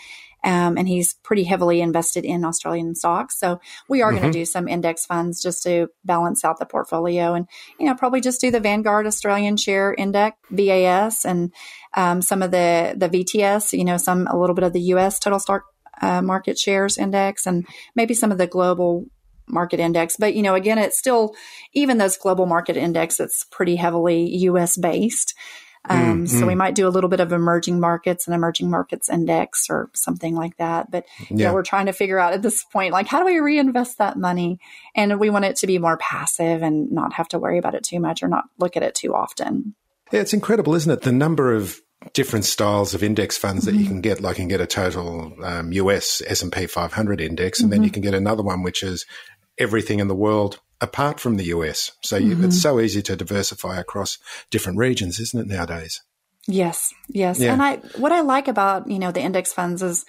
um, 0.42 0.76
and 0.79 0.88
he's 0.88 1.14
pretty 1.22 1.44
heavily 1.44 1.81
invested 1.81 2.24
in 2.24 2.44
Australian 2.44 2.94
stocks. 2.94 3.38
So 3.38 3.61
we 3.88 4.03
are 4.03 4.11
mm-hmm. 4.11 4.20
going 4.20 4.33
to 4.33 4.38
do 4.38 4.44
some 4.44 4.68
index 4.68 5.07
funds 5.07 5.42
just 5.42 5.62
to 5.64 5.88
balance 6.05 6.44
out 6.44 6.59
the 6.59 6.66
portfolio 6.66 7.35
and, 7.35 7.46
you 7.79 7.87
know, 7.87 7.94
probably 7.94 8.20
just 8.20 8.40
do 8.40 8.50
the 8.50 8.61
Vanguard 8.61 9.07
Australian 9.07 9.57
Share 9.57 9.94
Index, 9.94 10.37
VAS, 10.50 11.24
and 11.24 11.53
um, 11.94 12.22
some 12.22 12.42
of 12.42 12.50
the, 12.50 12.94
the 12.96 13.09
VTS, 13.09 13.76
you 13.76 13.85
know, 13.85 13.96
some, 13.96 14.26
a 14.26 14.38
little 14.38 14.55
bit 14.55 14.64
of 14.64 14.72
the 14.72 14.81
US 14.94 15.18
total 15.18 15.38
stock 15.38 15.64
uh, 16.00 16.22
market 16.22 16.59
shares 16.59 16.96
index 16.96 17.46
and 17.46 17.66
maybe 17.94 18.14
some 18.14 18.33
of 18.33 18.38
the 18.38 18.46
global 18.46 19.05
market 19.46 19.81
index. 19.81 20.16
But, 20.16 20.35
you 20.35 20.42
know, 20.42 20.55
again, 20.55 20.79
it's 20.79 20.98
still, 20.98 21.35
even 21.74 21.98
those 21.98 22.16
global 22.16 22.46
market 22.46 22.76
index, 22.76 23.20
it's 23.20 23.44
pretty 23.50 23.76
heavily 23.76 24.24
US 24.37 24.76
based. 24.76 25.35
Um, 25.88 26.26
mm, 26.26 26.28
so 26.28 26.46
we 26.46 26.52
mm. 26.52 26.58
might 26.58 26.74
do 26.74 26.86
a 26.86 26.90
little 26.90 27.08
bit 27.08 27.20
of 27.20 27.32
emerging 27.32 27.80
markets 27.80 28.26
and 28.26 28.34
emerging 28.34 28.68
markets 28.68 29.08
index 29.08 29.68
or 29.70 29.90
something 29.94 30.34
like 30.34 30.56
that. 30.58 30.90
But 30.90 31.06
yeah. 31.30 31.36
yeah, 31.36 31.52
we're 31.52 31.62
trying 31.62 31.86
to 31.86 31.92
figure 31.92 32.18
out 32.18 32.34
at 32.34 32.42
this 32.42 32.64
point, 32.64 32.92
like, 32.92 33.06
how 33.06 33.18
do 33.18 33.24
we 33.24 33.38
reinvest 33.38 33.98
that 33.98 34.18
money? 34.18 34.58
And 34.94 35.18
we 35.18 35.30
want 35.30 35.46
it 35.46 35.56
to 35.56 35.66
be 35.66 35.78
more 35.78 35.96
passive 35.96 36.62
and 36.62 36.92
not 36.92 37.14
have 37.14 37.28
to 37.28 37.38
worry 37.38 37.58
about 37.58 37.74
it 37.74 37.82
too 37.82 37.98
much 37.98 38.22
or 38.22 38.28
not 38.28 38.44
look 38.58 38.76
at 38.76 38.82
it 38.82 38.94
too 38.94 39.14
often. 39.14 39.74
Yeah, 40.12 40.20
it's 40.20 40.34
incredible, 40.34 40.74
isn't 40.74 40.90
it? 40.90 41.02
The 41.02 41.12
number 41.12 41.54
of 41.54 41.80
different 42.12 42.44
styles 42.44 42.94
of 42.94 43.02
index 43.02 43.36
funds 43.36 43.64
that 43.64 43.72
mm-hmm. 43.72 43.80
you 43.80 43.86
can 43.86 44.00
get. 44.00 44.20
Like 44.20 44.36
you 44.36 44.42
can 44.42 44.48
get 44.48 44.60
a 44.60 44.66
total 44.66 45.34
um, 45.42 45.72
US 45.72 46.22
S 46.26 46.42
and 46.42 46.52
P 46.52 46.66
500 46.66 47.20
index, 47.20 47.60
and 47.60 47.66
mm-hmm. 47.66 47.70
then 47.70 47.84
you 47.84 47.90
can 47.90 48.02
get 48.02 48.14
another 48.14 48.42
one 48.42 48.62
which 48.62 48.82
is 48.82 49.06
everything 49.58 50.00
in 50.00 50.08
the 50.08 50.14
world 50.14 50.60
apart 50.80 51.20
from 51.20 51.36
the 51.36 51.44
US. 51.44 51.92
So 52.02 52.16
you, 52.16 52.34
mm-hmm. 52.34 52.44
it's 52.44 52.60
so 52.60 52.80
easy 52.80 53.02
to 53.02 53.16
diversify 53.16 53.78
across 53.78 54.18
different 54.50 54.78
regions, 54.78 55.20
isn't 55.20 55.40
it 55.40 55.46
nowadays? 55.46 56.00
Yes, 56.48 56.92
yes. 57.08 57.38
Yeah. 57.38 57.52
And 57.52 57.62
I, 57.62 57.76
what 57.96 58.12
I 58.12 58.22
like 58.22 58.48
about, 58.48 58.90
you 58.90 58.98
know, 58.98 59.12
the 59.12 59.20
index 59.20 59.52
funds 59.52 59.82
is, 59.82 60.04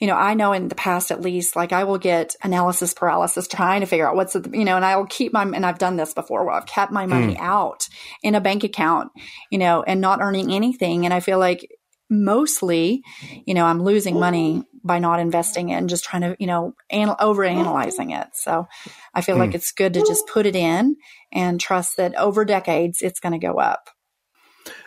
you 0.00 0.06
know, 0.06 0.16
I 0.16 0.34
know 0.34 0.52
in 0.52 0.68
the 0.68 0.74
past 0.74 1.10
at 1.10 1.20
least, 1.20 1.56
like 1.56 1.72
I 1.72 1.84
will 1.84 1.98
get 1.98 2.34
analysis 2.42 2.94
paralysis 2.94 3.46
trying 3.46 3.80
to 3.80 3.86
figure 3.86 4.08
out 4.08 4.16
what's, 4.16 4.32
the, 4.32 4.50
you 4.52 4.64
know, 4.64 4.76
and 4.76 4.84
I 4.84 4.96
will 4.96 5.06
keep 5.06 5.32
my, 5.32 5.42
and 5.42 5.64
I've 5.64 5.78
done 5.78 5.96
this 5.96 6.14
before 6.14 6.44
where 6.44 6.54
I've 6.54 6.66
kept 6.66 6.90
my 6.90 7.06
money 7.06 7.34
mm. 7.34 7.40
out 7.40 7.86
in 8.22 8.34
a 8.34 8.40
bank 8.40 8.64
account, 8.64 9.12
you 9.50 9.58
know, 9.58 9.82
and 9.82 10.00
not 10.00 10.20
earning 10.20 10.52
anything. 10.52 11.04
And 11.04 11.14
I 11.14 11.20
feel 11.20 11.38
like 11.38 11.68
mostly, 12.10 13.02
you 13.46 13.54
know, 13.54 13.64
I'm 13.64 13.82
losing 13.82 14.18
money 14.18 14.64
by 14.84 14.98
not 14.98 15.18
investing 15.18 15.72
and 15.72 15.88
just 15.88 16.04
trying 16.04 16.22
to, 16.22 16.36
you 16.38 16.46
know, 16.46 16.74
anal- 16.90 17.16
over 17.18 17.42
analyzing 17.42 18.10
it. 18.10 18.28
So 18.34 18.68
I 19.14 19.22
feel 19.22 19.36
mm. 19.36 19.40
like 19.40 19.50
hmm. 19.50 19.56
it's 19.56 19.72
good 19.72 19.94
to 19.94 20.00
just 20.00 20.26
put 20.28 20.46
it 20.46 20.54
in 20.54 20.96
and 21.32 21.58
trust 21.58 21.96
that 21.96 22.14
over 22.16 22.44
decades 22.44 22.98
it's 23.00 23.20
going 23.20 23.32
to 23.32 23.44
go 23.44 23.58
up. 23.58 23.88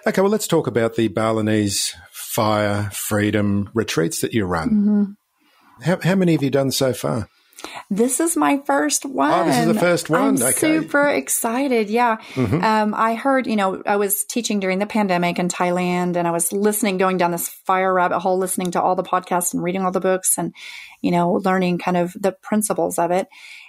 Okay, 0.06 0.22
well, 0.22 0.32
let's 0.32 0.48
talk 0.48 0.68
about 0.68 0.96
the 0.96 1.08
Balinese 1.08 1.96
fire 2.12 2.90
freedom 2.94 3.70
retreats 3.74 4.22
that 4.22 4.34
you 4.34 4.46
run. 4.46 4.70
Mm-hmm. 4.70 5.84
How, 5.84 6.00
how 6.02 6.16
many 6.16 6.34
have 6.34 6.44
you 6.44 6.50
done 6.50 6.72
so 6.72 6.94
far? 6.94 7.28
This 7.90 8.20
is 8.20 8.38
my 8.38 8.62
first 8.66 9.06
one. 9.06 9.32
Oh, 9.32 9.46
this 9.46 9.60
is 9.60 9.68
the 9.68 9.80
first 9.80 10.10
one. 10.10 10.22
I'm 10.22 10.36
okay. 10.36 10.52
super 10.52 11.08
excited. 11.08 11.90
Yeah. 11.90 12.18
Mm-hmm. 12.34 12.64
Um, 12.64 12.94
I 12.96 13.16
heard, 13.16 13.48
you 13.48 13.56
know, 13.56 13.82
I 13.86 13.96
was 13.96 14.24
teaching 14.26 14.60
during 14.60 14.80
the 14.80 14.86
pandemic 14.86 15.40
in 15.40 15.48
Thailand 15.48 16.16
and 16.16 16.28
I 16.28 16.32
was 16.32 16.52
listening, 16.52 16.98
going 16.98 17.18
down 17.18 17.32
this 17.32 17.50
fire 17.50 17.94
rabbit 17.94 18.20
hole, 18.20 18.38
listening 18.38 18.72
to 18.72 18.82
all 18.82 18.96
the 18.96 19.04
podcasts 19.04 19.54
and 19.54 19.64
reading 19.64 19.84
all 19.84 19.92
the 19.92 20.00
books 20.00 20.38
and, 20.38 20.54
you 21.02 21.12
know, 21.12 21.34
learning 21.34 21.80
kind 21.80 21.98
of 21.98 22.14
the 22.14 22.32
principles 22.32 23.00
of 23.00 23.12
it. 23.12 23.28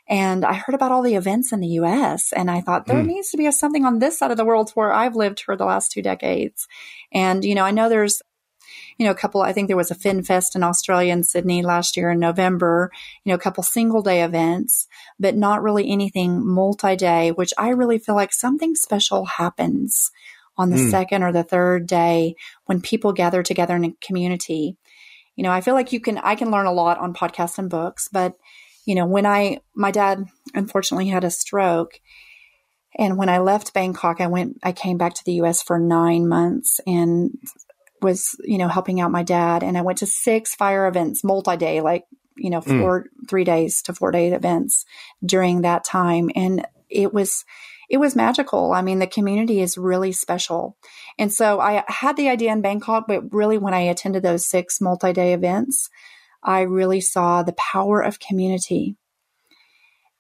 And 0.09 0.45
I 0.45 0.55
heard 0.55 0.75
about 0.75 0.91
all 0.91 1.03
the 1.03 1.15
events 1.15 1.53
in 1.53 1.61
the 1.61 1.69
US 1.69 2.33
and 2.33 2.51
I 2.51 2.61
thought 2.61 2.87
there 2.87 3.03
mm. 3.03 3.07
needs 3.07 3.31
to 3.31 3.37
be 3.37 3.47
a, 3.47 3.53
something 3.53 3.85
on 3.85 3.99
this 3.99 4.19
side 4.19 4.31
of 4.31 4.37
the 4.37 4.45
world 4.45 4.71
where 4.71 4.93
I've 4.93 5.17
lived 5.17 5.41
for 5.41 5.57
the 5.57 5.67
last 5.67 5.93
two 5.93 6.03
decades. 6.03 6.67
And, 7.13 7.45
you 7.45 7.55
know, 7.55 7.65
I 7.65 7.71
know 7.71 7.89
there's 7.89 8.23
you 8.99 9.05
know, 9.05 9.13
a 9.13 9.15
couple, 9.15 9.43
I 9.43 9.53
think 9.53 9.69
there 9.69 9.77
was 9.77 9.93
a 9.93 9.95
Fin 9.95 10.25
Fest 10.25 10.57
in 10.57 10.65
Australia 10.65 11.13
and 11.13 11.25
Sydney 11.25 11.63
last 11.63 11.97
year 11.97 12.11
in 12.11 12.19
November, 12.19 12.91
you 13.25 13.31
know, 13.31 13.37
a 13.37 13.41
couple 13.41 13.63
single 13.63 14.03
day 14.03 14.25
events, 14.25 14.89
but 15.21 15.37
not 15.37 15.63
really 15.63 15.89
anything 15.89 16.45
multi 16.45 16.97
day, 16.97 17.31
which 17.31 17.55
I 17.57 17.69
really 17.69 17.99
feel 17.99 18.17
like 18.17 18.33
something 18.33 18.75
special 18.75 19.25
happens 19.25 20.11
on 20.57 20.71
the 20.71 20.77
mm. 20.77 20.91
second 20.91 21.23
or 21.23 21.31
the 21.31 21.45
third 21.45 21.87
day 21.87 22.35
when 22.67 22.81
people 22.81 23.13
gather 23.13 23.45
together 23.45 23.77
in 23.77 23.85
a 23.85 23.95
community. 24.01 24.77
You 25.37 25.45
know, 25.45 25.53
I 25.53 25.61
feel 25.61 25.75
like 25.75 25.93
you 25.93 26.01
can, 26.01 26.19
I 26.19 26.35
can 26.35 26.51
learn 26.51 26.67
a 26.67 26.73
lot 26.73 26.99
on 26.99 27.15
podcasts 27.15 27.59
and 27.59 27.71
books, 27.71 28.09
but, 28.11 28.35
you 28.85 28.97
know, 28.97 29.07
when 29.07 29.27
I, 29.27 29.61
my 29.77 29.93
dad 29.93 30.25
unfortunately 30.55 31.07
had 31.07 31.23
a 31.23 31.31
stroke. 31.31 32.01
And 32.99 33.17
when 33.17 33.29
I 33.29 33.39
left 33.39 33.75
Bangkok, 33.75 34.21
I 34.21 34.27
went, 34.27 34.59
I 34.65 34.73
came 34.73 34.99
back 34.99 35.15
to 35.15 35.25
the 35.25 35.35
US 35.35 35.63
for 35.63 35.79
nine 35.79 36.27
months 36.27 36.81
and 36.85 37.39
was, 38.03 38.37
you 38.45 38.59
know, 38.59 38.69
helping 38.69 39.01
out 39.01 39.11
my 39.11 39.23
dad. 39.23 39.63
And 39.63 39.77
I 39.77 39.83
went 39.83 39.99
to 39.99 40.07
six 40.07 40.55
fire 40.55 40.87
events, 40.87 41.25
multi 41.25 41.57
day, 41.57 41.81
like, 41.81 42.05
you 42.37 42.51
know, 42.51 42.61
hmm. 42.61 42.81
four, 42.81 43.03
mm. 43.03 43.29
three 43.29 43.45
days 43.45 43.83
to 43.83 43.95
four 43.95 44.11
day 44.11 44.33
events 44.33 44.85
during 45.25 45.63
that 45.63 45.85
time. 45.85 46.31
And 46.35 46.67
it 46.89 47.13
was, 47.13 47.45
it 47.91 47.97
was 47.99 48.15
magical. 48.15 48.73
I 48.73 48.83
mean, 48.83 48.99
the 48.99 49.07
community 49.07 49.61
is 49.61 49.79
really 49.79 50.13
special. 50.13 50.77
And 51.19 51.33
so 51.33 51.59
I 51.61 51.85
had 51.89 52.17
the 52.17 52.29
idea 52.29 52.53
in 52.53 52.61
Bangkok, 52.61 53.07
but 53.09 53.33
really 53.33 53.59
when 53.59 53.75
I 53.75 53.81
attended 53.81 54.23
those 54.23 54.47
six 54.47 54.81
multi 54.81 55.13
day 55.13 55.33
events, 55.33 55.89
I 56.43 56.61
really 56.61 57.01
saw 57.01 57.43
the 57.43 57.55
power 57.55 58.01
of 58.01 58.21
community 58.21 58.97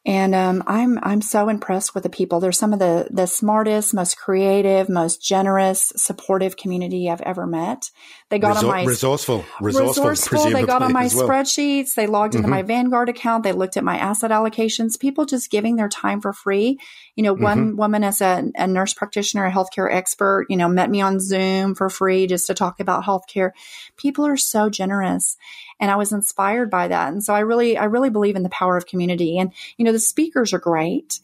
and 0.09 0.35
um, 0.35 0.64
I'm 0.66 0.99
I'm 1.03 1.21
so 1.21 1.51
impressed 1.51 1.94
with 1.94 2.03
the 2.03 2.09
people. 2.09 2.40
They're 2.40 2.51
some 2.51 2.73
of 2.73 2.79
the 2.79 3.09
the 3.11 3.27
smartest, 3.27 3.92
most 3.92 4.16
creative, 4.16 4.88
most 4.88 5.23
generous, 5.23 5.92
supportive 5.97 6.57
community 6.57 7.11
I've 7.11 7.21
ever 7.21 7.47
met. 7.47 7.90
They 8.31 8.38
got 8.38 8.57
Resor- 8.57 8.61
on 8.61 8.66
my 8.68 8.85
resourceful, 8.85 9.44
resourceful. 9.61 10.09
resourceful 10.09 10.51
they 10.51 10.64
got 10.64 10.81
on 10.81 10.94
my 10.94 11.11
well. 11.14 11.29
spreadsheets. 11.29 11.92
They 11.92 12.07
logged 12.07 12.35
into 12.35 12.47
mm-hmm. 12.47 12.57
my 12.57 12.62
Vanguard 12.62 13.11
account. 13.11 13.44
They 13.44 13.53
looked 13.53 13.77
at 13.77 13.85
my 13.85 13.99
asset 13.99 14.31
allocations. 14.31 14.99
People 14.99 15.27
just 15.27 15.51
giving 15.51 15.77
their 15.77 15.90
time 15.90 16.23
for 16.23 16.33
free. 16.33 16.79
You 17.14 17.25
know, 17.25 17.35
mm-hmm. 17.35 17.44
one 17.44 17.77
woman 17.77 18.03
as 18.03 18.23
a, 18.23 18.51
a 18.55 18.66
nurse 18.66 18.94
practitioner, 18.94 19.44
a 19.44 19.53
healthcare 19.53 19.94
expert, 19.94 20.47
you 20.49 20.57
know, 20.57 20.68
met 20.68 20.88
me 20.88 21.03
on 21.03 21.21
Zoom 21.21 21.75
for 21.75 21.90
free 21.90 22.27
just 22.27 22.47
to 22.47 22.55
talk 22.55 22.81
about 22.81 23.05
healthcare. 23.05 23.51
People 23.99 24.25
are 24.25 24.38
so 24.38 24.71
generous 24.71 25.37
and 25.80 25.90
I 25.90 25.96
was 25.96 26.12
inspired 26.12 26.70
by 26.70 26.88
that. 26.88 27.12
And 27.12 27.24
so 27.24 27.34
I 27.34 27.40
really, 27.40 27.76
I 27.76 27.84
really 27.84 28.10
believe 28.10 28.36
in 28.36 28.42
the 28.42 28.48
power 28.48 28.76
of 28.76 28.86
community. 28.86 29.38
And 29.38 29.52
you 29.76 29.84
know, 29.84 29.92
the 29.92 29.98
speakers 29.98 30.52
are 30.52 30.58
great, 30.58 31.20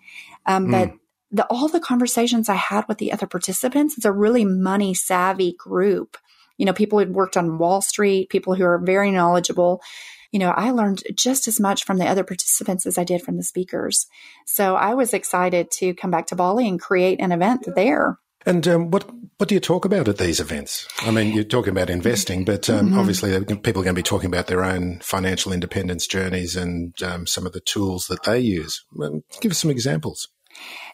um, 0.46 0.68
mm. 0.68 0.70
but 0.70 0.92
the, 1.30 1.44
all 1.46 1.68
the 1.68 1.80
conversations 1.80 2.48
I 2.48 2.54
had 2.54 2.86
with 2.86 2.98
the 2.98 3.12
other 3.12 3.26
participants, 3.26 3.96
it's 3.96 4.06
a 4.06 4.12
really 4.12 4.44
money 4.44 4.94
savvy 4.94 5.52
group. 5.52 6.16
You 6.58 6.66
know, 6.66 6.72
people 6.72 7.00
who 7.00 7.10
worked 7.12 7.36
on 7.36 7.58
Wall 7.58 7.82
Street, 7.82 8.28
people 8.30 8.54
who 8.54 8.64
are 8.64 8.78
very 8.78 9.10
knowledgeable. 9.10 9.82
You 10.30 10.38
know, 10.38 10.50
I 10.50 10.70
learned 10.70 11.02
just 11.16 11.48
as 11.48 11.58
much 11.58 11.84
from 11.84 11.98
the 11.98 12.06
other 12.06 12.22
participants 12.22 12.86
as 12.86 12.98
I 12.98 13.04
did 13.04 13.22
from 13.22 13.36
the 13.36 13.42
speakers. 13.42 14.06
So 14.46 14.76
I 14.76 14.94
was 14.94 15.12
excited 15.12 15.70
to 15.72 15.94
come 15.94 16.12
back 16.12 16.28
to 16.28 16.36
Bali 16.36 16.68
and 16.68 16.80
create 16.80 17.20
an 17.20 17.32
event 17.32 17.66
there. 17.74 18.18
And 18.46 18.66
um, 18.68 18.90
what 18.90 19.09
what 19.38 19.48
do 19.48 19.54
you 19.54 19.61
talk 19.61 19.85
about 19.85 20.09
at 20.09 20.18
these 20.18 20.38
events? 20.38 20.87
I 21.00 21.11
mean, 21.11 21.35
you're 21.35 21.44
talking 21.44 21.72
about 21.72 21.90
investing, 21.90 22.44
but 22.44 22.70
um, 22.70 22.90
mm-hmm. 22.90 22.98
obviously 22.98 23.33
people 23.33 23.83
are 23.83 23.85
going 23.85 23.87
to 23.87 23.92
be 23.94 24.02
talking 24.02 24.28
about 24.28 24.46
their 24.46 24.62
own 24.62 25.00
financial 25.00 25.52
independence 25.52 26.07
journeys 26.07 26.54
and 26.54 26.94
um, 27.02 27.26
some 27.26 27.46
of 27.46 27.52
the 27.52 27.61
tools 27.61 28.07
that 28.07 28.22
they 28.22 28.38
use. 28.38 28.85
Give 29.40 29.50
us 29.50 29.59
some 29.59 29.70
examples. 29.70 30.28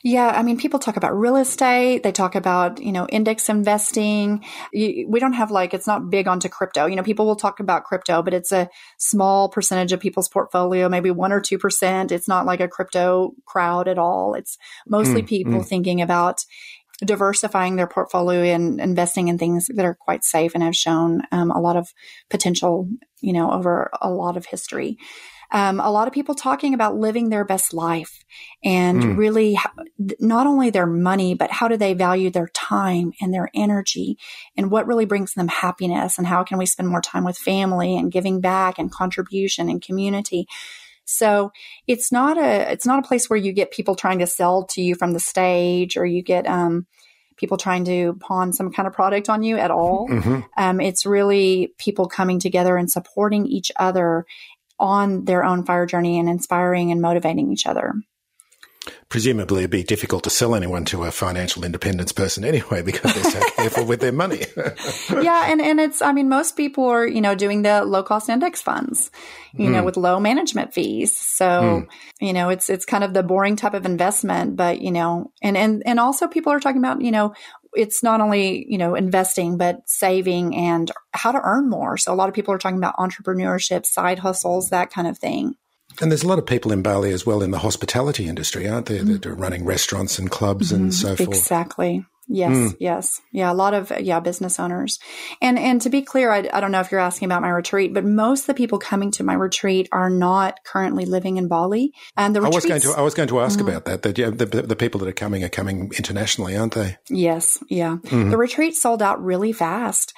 Yeah, 0.02 0.28
I 0.28 0.42
mean, 0.42 0.56
people 0.56 0.78
talk 0.78 0.96
about 0.96 1.14
real 1.18 1.36
estate. 1.36 2.02
They 2.02 2.12
talk 2.12 2.34
about, 2.34 2.80
you 2.80 2.90
know, 2.90 3.06
index 3.08 3.50
investing. 3.50 4.42
we 4.72 5.20
don't 5.20 5.34
have 5.34 5.50
like, 5.50 5.74
it's 5.74 5.86
not 5.86 6.08
big 6.08 6.26
onto 6.26 6.48
crypto. 6.48 6.86
You 6.86 6.96
know, 6.96 7.02
people 7.02 7.26
will 7.26 7.36
talk 7.36 7.60
about 7.60 7.84
crypto, 7.84 8.22
but 8.22 8.32
it's 8.32 8.52
a 8.52 8.70
small 8.98 9.50
percentage 9.50 9.92
of 9.92 10.00
people's 10.00 10.28
portfolio, 10.28 10.88
maybe 10.88 11.10
one 11.10 11.32
or 11.32 11.40
2%. 11.42 12.12
It's 12.12 12.28
not 12.28 12.46
like 12.46 12.60
a 12.60 12.68
crypto 12.68 13.32
crowd 13.44 13.88
at 13.88 13.98
all. 13.98 14.32
It's 14.32 14.56
mostly 14.86 15.22
mm, 15.22 15.28
people 15.28 15.60
mm. 15.60 15.66
thinking 15.66 16.00
about 16.00 16.46
diversifying 17.04 17.76
their 17.76 17.86
portfolio 17.86 18.42
and 18.42 18.80
investing 18.80 19.28
in 19.28 19.38
things 19.38 19.68
that 19.74 19.84
are 19.84 19.94
quite 19.94 20.24
safe 20.24 20.52
and 20.54 20.62
have 20.62 20.76
shown 20.76 21.22
um, 21.32 21.50
a 21.50 21.60
lot 21.60 21.76
of 21.76 21.92
potential, 22.28 22.88
you 23.20 23.32
know, 23.32 23.50
over 23.52 23.90
a 24.00 24.10
lot 24.10 24.36
of 24.36 24.46
history. 24.46 24.98
Um, 25.52 25.80
a 25.80 25.90
lot 25.90 26.06
of 26.06 26.14
people 26.14 26.36
talking 26.36 26.74
about 26.74 26.96
living 26.96 27.28
their 27.28 27.44
best 27.44 27.74
life 27.74 28.22
and 28.62 29.02
mm. 29.02 29.16
really 29.16 29.58
not 30.20 30.46
only 30.46 30.70
their 30.70 30.86
money, 30.86 31.34
but 31.34 31.50
how 31.50 31.66
do 31.66 31.76
they 31.76 31.92
value 31.92 32.30
their 32.30 32.46
time 32.48 33.12
and 33.20 33.34
their 33.34 33.50
energy 33.52 34.16
and 34.56 34.70
what 34.70 34.86
really 34.86 35.06
brings 35.06 35.34
them 35.34 35.48
happiness 35.48 36.18
and 36.18 36.26
how 36.28 36.44
can 36.44 36.56
we 36.56 36.66
spend 36.66 36.88
more 36.88 37.00
time 37.00 37.24
with 37.24 37.36
family 37.36 37.96
and 37.96 38.12
giving 38.12 38.40
back 38.40 38.78
and 38.78 38.92
contribution 38.92 39.68
and 39.68 39.82
community. 39.82 40.46
So 41.10 41.52
it's 41.86 42.12
not 42.12 42.38
a 42.38 42.70
it's 42.72 42.86
not 42.86 42.98
a 42.98 43.06
place 43.06 43.28
where 43.28 43.38
you 43.38 43.52
get 43.52 43.70
people 43.70 43.94
trying 43.94 44.20
to 44.20 44.26
sell 44.26 44.64
to 44.70 44.82
you 44.82 44.94
from 44.94 45.12
the 45.12 45.20
stage 45.20 45.96
or 45.96 46.06
you 46.06 46.22
get 46.22 46.46
um, 46.46 46.86
people 47.36 47.56
trying 47.56 47.84
to 47.86 48.14
pawn 48.20 48.52
some 48.52 48.70
kind 48.70 48.86
of 48.86 48.92
product 48.92 49.28
on 49.28 49.42
you 49.42 49.56
at 49.56 49.70
all. 49.70 50.08
Mm-hmm. 50.08 50.40
Um, 50.56 50.80
it's 50.80 51.06
really 51.06 51.72
people 51.78 52.06
coming 52.06 52.38
together 52.38 52.76
and 52.76 52.90
supporting 52.90 53.46
each 53.46 53.72
other 53.76 54.26
on 54.78 55.24
their 55.24 55.44
own 55.44 55.64
fire 55.64 55.86
journey 55.86 56.18
and 56.18 56.28
inspiring 56.28 56.90
and 56.90 57.00
motivating 57.00 57.52
each 57.52 57.66
other. 57.66 57.94
Presumably, 59.10 59.58
it'd 59.58 59.70
be 59.70 59.82
difficult 59.82 60.24
to 60.24 60.30
sell 60.30 60.54
anyone 60.54 60.86
to 60.86 61.04
a 61.04 61.10
financial 61.10 61.64
independence 61.64 62.12
person 62.12 62.44
anyway 62.44 62.80
because 62.80 63.12
they're 63.12 63.30
so 63.30 63.50
careful 63.56 63.84
with 63.84 64.00
their 64.00 64.12
money. 64.12 64.46
yeah, 65.10 65.50
and, 65.50 65.60
and 65.60 65.78
it's, 65.80 66.00
I 66.00 66.12
mean, 66.12 66.28
most 66.28 66.56
people 66.56 66.86
are, 66.86 67.06
you 67.06 67.20
know, 67.20 67.34
doing 67.34 67.60
the 67.62 67.84
low 67.84 68.02
cost 68.02 68.30
index 68.30 68.62
funds, 68.62 69.10
you 69.52 69.68
mm. 69.68 69.72
know, 69.72 69.80
hmm. 69.80 69.84
with 69.84 69.96
low 69.98 70.18
management 70.18 70.72
fees. 70.72 71.14
So, 71.14 71.44
mm. 71.44 71.88
you 72.20 72.32
know, 72.32 72.48
it's, 72.48 72.70
it's 72.70 72.86
kind 72.86 73.04
of 73.04 73.12
the 73.12 73.22
boring 73.22 73.56
type 73.56 73.74
of 73.74 73.84
investment, 73.84 74.56
but, 74.56 74.80
you 74.80 74.92
know, 74.92 75.30
and, 75.42 75.58
and, 75.58 75.82
and 75.84 76.00
also 76.00 76.26
people 76.26 76.52
are 76.52 76.60
talking 76.60 76.78
about, 76.78 77.02
you 77.02 77.10
know, 77.10 77.34
it's 77.74 78.02
not 78.02 78.20
only 78.20 78.66
you 78.68 78.78
know 78.78 78.96
investing 78.96 79.56
but 79.56 79.88
saving 79.88 80.56
and 80.56 80.90
how 81.12 81.30
to 81.30 81.40
earn 81.42 81.68
more 81.68 81.96
so 81.96 82.12
a 82.12 82.16
lot 82.16 82.28
of 82.28 82.34
people 82.34 82.52
are 82.52 82.58
talking 82.58 82.78
about 82.78 82.96
entrepreneurship 82.96 83.86
side 83.86 84.18
hustles 84.18 84.70
that 84.70 84.90
kind 84.90 85.06
of 85.06 85.18
thing 85.18 85.54
and 86.00 86.11
there's 86.11 86.22
a 86.22 86.29
lot 86.29 86.38
of 86.38 86.46
people 86.46 86.72
in 86.72 86.83
Bali 86.83 87.12
as 87.12 87.26
well 87.26 87.42
in 87.42 87.50
the 87.50 87.59
hospitality 87.59 88.26
industry, 88.26 88.68
aren't 88.68 88.87
there? 88.87 89.00
Mm-hmm. 89.00 89.12
That 89.12 89.26
are 89.26 89.35
running 89.35 89.64
restaurants 89.64 90.18
and 90.18 90.31
clubs 90.31 90.72
mm-hmm. 90.72 90.85
and 90.85 90.94
so 90.94 91.16
forth. 91.16 91.29
Exactly. 91.29 92.05
Yes, 92.33 92.57
mm. 92.57 92.76
yes, 92.79 93.20
yeah. 93.33 93.50
A 93.50 93.55
lot 93.55 93.74
of 93.74 93.90
yeah 94.00 94.20
business 94.20 94.61
owners, 94.61 95.00
and 95.42 95.59
and 95.59 95.81
to 95.81 95.90
be 95.90 96.03
clear, 96.03 96.31
I, 96.31 96.48
I 96.53 96.61
don't 96.61 96.70
know 96.70 96.79
if 96.79 96.92
you're 96.92 97.00
asking 97.00 97.26
about 97.26 97.42
my 97.42 97.48
retreat, 97.48 97.92
but 97.92 98.05
most 98.05 98.42
of 98.42 98.46
the 98.46 98.55
people 98.55 98.79
coming 98.79 99.11
to 99.12 99.24
my 99.24 99.35
retreat 99.35 99.88
are 99.90 100.09
not 100.09 100.62
currently 100.64 101.07
living 101.07 101.38
in 101.38 101.48
Bali. 101.48 101.92
And 102.16 102.37
the 102.37 102.40
I 102.40 102.48
was 102.48 102.64
going 102.64 102.81
to 102.83 102.92
I 102.96 103.00
was 103.00 103.14
going 103.14 103.29
to 103.31 103.40
ask 103.40 103.59
mm. 103.59 103.62
about 103.62 103.85
that. 103.87 104.03
That 104.03 104.16
yeah, 104.16 104.31
the, 104.31 104.46
the 104.46 104.76
people 104.76 105.00
that 105.00 105.09
are 105.09 105.12
coming 105.12 105.42
are 105.42 105.48
coming 105.48 105.90
internationally, 105.96 106.57
aren't 106.57 106.74
they? 106.74 106.98
Yes, 107.09 107.59
yeah. 107.68 107.96
Mm. 108.05 108.31
The 108.31 108.37
retreat 108.37 108.76
sold 108.76 109.03
out 109.03 109.20
really 109.20 109.53
fast. 109.53 110.14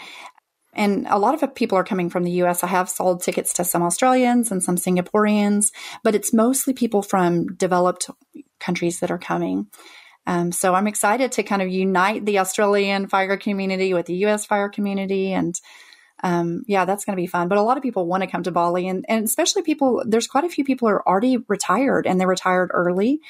And 0.75 1.07
a 1.09 1.19
lot 1.19 1.41
of 1.41 1.55
people 1.55 1.77
are 1.77 1.85
coming 1.85 2.09
from 2.09 2.25
the 2.25 2.43
US. 2.43 2.65
I 2.65 2.69
have 2.69 2.89
sold 2.89 3.23
tickets 3.23 3.53
to 3.55 3.65
some 3.65 3.83
Australians 3.83 4.51
and 4.51 4.63
some 4.63 4.77
Singaporeans, 4.77 5.67
but 6.03 6.15
it's 6.15 6.33
mostly 6.33 6.73
people 6.73 7.03
from 7.03 7.55
developed 7.57 8.09
countries 8.59 9.01
that 9.01 9.11
are 9.11 9.19
coming. 9.19 9.67
Um, 10.27 10.53
so 10.53 10.75
I'm 10.75 10.87
excited 10.87 11.33
to 11.33 11.43
kind 11.43 11.63
of 11.63 11.69
unite 11.69 12.25
the 12.25 12.39
Australian 12.39 13.09
fire 13.09 13.37
community 13.37 13.93
with 13.93 14.07
the 14.07 14.17
U.S. 14.17 14.47
fire 14.47 14.69
community, 14.69 15.33
and 15.33 15.55
um, 16.23 16.63
yeah, 16.69 16.85
that's 16.85 17.05
going 17.05 17.17
to 17.17 17.21
be 17.21 17.27
fun. 17.27 17.49
But 17.49 17.59
a 17.59 17.63
lot 17.63 17.77
of 17.77 17.83
people 17.83 18.07
want 18.07 18.23
to 18.23 18.29
come 18.29 18.45
to 18.45 18.53
Bali, 18.53 18.87
and, 18.87 19.05
and 19.09 19.25
especially 19.25 19.63
people. 19.63 20.03
There's 20.07 20.29
quite 20.29 20.45
a 20.45 20.49
few 20.49 20.65
people 20.65 20.89
who 20.89 20.95
are 20.95 21.09
already 21.09 21.39
retired, 21.49 22.07
and 22.07 22.21
they're 22.21 22.29
retired 22.29 22.71
early, 22.73 23.21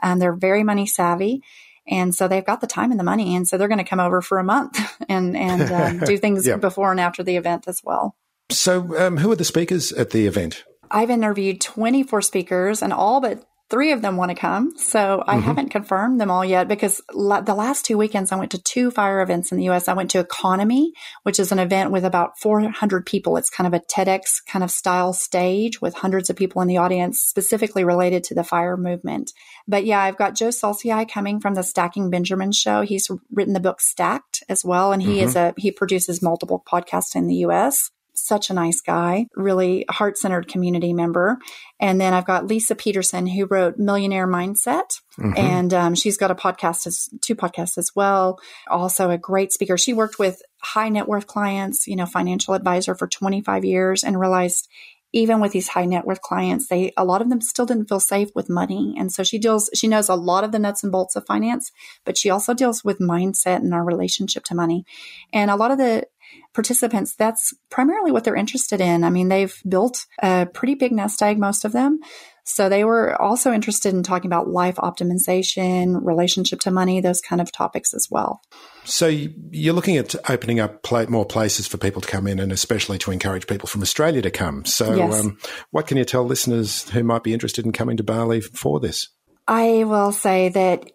and 0.00 0.22
they're 0.22 0.36
very 0.36 0.62
money 0.62 0.86
savvy. 0.86 1.42
And 1.88 2.14
so 2.14 2.28
they've 2.28 2.44
got 2.44 2.60
the 2.60 2.66
time 2.66 2.90
and 2.90 2.98
the 2.98 3.04
money, 3.04 3.36
and 3.36 3.46
so 3.46 3.56
they're 3.56 3.68
going 3.68 3.78
to 3.78 3.84
come 3.84 4.00
over 4.00 4.20
for 4.20 4.38
a 4.38 4.44
month 4.44 4.78
and 5.08 5.36
and 5.36 5.72
um, 6.02 6.06
do 6.06 6.18
things 6.18 6.46
yeah. 6.46 6.56
before 6.56 6.90
and 6.90 7.00
after 7.00 7.22
the 7.22 7.36
event 7.36 7.68
as 7.68 7.82
well. 7.84 8.16
So, 8.50 8.96
um, 8.98 9.16
who 9.16 9.30
are 9.32 9.36
the 9.36 9.44
speakers 9.44 9.92
at 9.92 10.10
the 10.10 10.26
event? 10.26 10.64
I've 10.90 11.10
interviewed 11.10 11.60
24 11.60 12.22
speakers, 12.22 12.82
and 12.82 12.92
all 12.92 13.20
but 13.20 13.44
three 13.68 13.92
of 13.92 14.02
them 14.02 14.16
want 14.16 14.30
to 14.30 14.36
come. 14.36 14.76
So 14.76 15.24
I 15.26 15.34
mm-hmm. 15.34 15.42
haven't 15.42 15.68
confirmed 15.70 16.20
them 16.20 16.30
all 16.30 16.44
yet 16.44 16.68
because 16.68 17.00
la- 17.12 17.40
the 17.40 17.54
last 17.54 17.84
two 17.84 17.98
weekends 17.98 18.30
I 18.30 18.36
went 18.36 18.52
to 18.52 18.62
two 18.62 18.90
fire 18.90 19.20
events 19.20 19.50
in 19.50 19.58
the 19.58 19.68
US. 19.70 19.88
I 19.88 19.94
went 19.94 20.10
to 20.12 20.22
EconoMe, 20.22 20.90
which 21.24 21.40
is 21.40 21.52
an 21.52 21.58
event 21.58 21.90
with 21.90 22.04
about 22.04 22.38
400 22.38 23.04
people. 23.04 23.36
It's 23.36 23.50
kind 23.50 23.66
of 23.66 23.74
a 23.74 23.84
TEDx 23.84 24.44
kind 24.46 24.62
of 24.62 24.70
style 24.70 25.12
stage 25.12 25.80
with 25.80 25.94
hundreds 25.94 26.30
of 26.30 26.36
people 26.36 26.62
in 26.62 26.68
the 26.68 26.76
audience 26.76 27.20
specifically 27.20 27.84
related 27.84 28.22
to 28.24 28.34
the 28.34 28.44
fire 28.44 28.76
movement. 28.76 29.32
But 29.66 29.84
yeah, 29.84 30.00
I've 30.00 30.16
got 30.16 30.36
Joe 30.36 30.50
Saul-Sehy 30.50 31.10
coming 31.10 31.40
from 31.40 31.54
the 31.54 31.62
Stacking 31.62 32.10
Benjamin 32.10 32.52
show. 32.52 32.82
He's 32.82 33.10
written 33.32 33.54
the 33.54 33.60
book 33.60 33.80
Stacked 33.80 34.44
as 34.48 34.64
well. 34.64 34.92
And 34.92 35.02
he 35.02 35.16
mm-hmm. 35.16 35.24
is 35.24 35.36
a, 35.36 35.54
he 35.56 35.72
produces 35.72 36.22
multiple 36.22 36.62
podcasts 36.70 37.16
in 37.16 37.26
the 37.26 37.36
US 37.46 37.90
such 38.16 38.50
a 38.50 38.54
nice 38.54 38.80
guy, 38.80 39.26
really 39.34 39.84
heart 39.88 40.18
centered 40.18 40.48
community 40.48 40.92
member. 40.92 41.38
And 41.78 42.00
then 42.00 42.14
I've 42.14 42.26
got 42.26 42.46
Lisa 42.46 42.74
Peterson, 42.74 43.26
who 43.26 43.46
wrote 43.46 43.78
Millionaire 43.78 44.26
Mindset. 44.26 45.00
Mm-hmm. 45.18 45.32
And 45.36 45.74
um, 45.74 45.94
she's 45.94 46.16
got 46.16 46.30
a 46.30 46.34
podcast, 46.34 46.86
as, 46.86 47.08
two 47.20 47.34
podcasts 47.34 47.78
as 47.78 47.90
well. 47.94 48.38
Also, 48.68 49.10
a 49.10 49.18
great 49.18 49.52
speaker. 49.52 49.76
She 49.76 49.92
worked 49.92 50.18
with 50.18 50.42
high 50.62 50.88
net 50.88 51.08
worth 51.08 51.26
clients, 51.26 51.86
you 51.86 51.96
know, 51.96 52.06
financial 52.06 52.54
advisor 52.54 52.94
for 52.94 53.06
25 53.06 53.64
years 53.64 54.04
and 54.04 54.18
realized 54.18 54.68
even 55.12 55.40
with 55.40 55.52
these 55.52 55.68
high 55.68 55.84
net 55.84 56.06
worth 56.06 56.20
clients, 56.20 56.68
they 56.68 56.92
a 56.96 57.04
lot 57.04 57.22
of 57.22 57.30
them 57.30 57.40
still 57.40 57.66
didn't 57.66 57.88
feel 57.88 58.00
safe 58.00 58.30
with 58.34 58.48
money. 58.48 58.94
And 58.98 59.12
so 59.12 59.22
she 59.22 59.38
deals 59.38 59.70
she 59.74 59.88
knows 59.88 60.08
a 60.08 60.14
lot 60.14 60.44
of 60.44 60.52
the 60.52 60.58
nuts 60.58 60.82
and 60.82 60.92
bolts 60.92 61.16
of 61.16 61.26
finance, 61.26 61.72
but 62.04 62.18
she 62.18 62.30
also 62.30 62.54
deals 62.54 62.84
with 62.84 62.98
mindset 62.98 63.56
and 63.56 63.72
our 63.72 63.84
relationship 63.84 64.44
to 64.44 64.54
money. 64.54 64.84
And 65.32 65.50
a 65.50 65.56
lot 65.56 65.70
of 65.70 65.78
the 65.78 66.06
participants, 66.54 67.14
that's 67.14 67.54
primarily 67.70 68.10
what 68.10 68.24
they're 68.24 68.34
interested 68.34 68.80
in. 68.80 69.04
I 69.04 69.10
mean, 69.10 69.28
they've 69.28 69.54
built 69.68 70.06
a 70.22 70.46
pretty 70.46 70.74
big 70.74 70.92
nest 70.92 71.22
egg, 71.22 71.38
most 71.38 71.64
of 71.64 71.72
them. 71.72 72.00
So 72.48 72.68
they 72.68 72.84
were 72.84 73.20
also 73.20 73.52
interested 73.52 73.92
in 73.92 74.04
talking 74.04 74.28
about 74.28 74.48
life 74.48 74.76
optimization, 74.76 75.98
relationship 76.00 76.60
to 76.60 76.70
money, 76.70 77.00
those 77.00 77.20
kind 77.20 77.42
of 77.42 77.50
topics 77.50 77.92
as 77.92 78.06
well. 78.08 78.40
So 78.84 79.08
you're 79.08 79.74
looking 79.74 79.96
at 79.96 80.14
opening 80.30 80.60
up 80.60 80.88
more 81.08 81.26
places 81.26 81.66
for 81.66 81.76
people 81.76 82.00
to 82.00 82.08
come 82.08 82.28
in 82.28 82.38
and 82.38 82.52
especially 82.52 82.98
to 82.98 83.10
encourage 83.10 83.48
people 83.48 83.66
from 83.66 83.82
Australia 83.82 84.22
to 84.22 84.30
come. 84.30 84.64
So 84.64 84.94
yes. 84.94 85.24
um, 85.24 85.38
what 85.72 85.88
can 85.88 85.96
you 85.96 86.04
tell 86.04 86.24
listeners 86.24 86.88
who 86.90 87.02
might 87.02 87.24
be 87.24 87.34
interested 87.34 87.66
in 87.66 87.72
coming 87.72 87.96
to 87.96 88.04
Bali 88.04 88.40
for 88.40 88.78
this? 88.78 89.08
I 89.48 89.82
will 89.82 90.12
say 90.12 90.48
that 90.50 90.92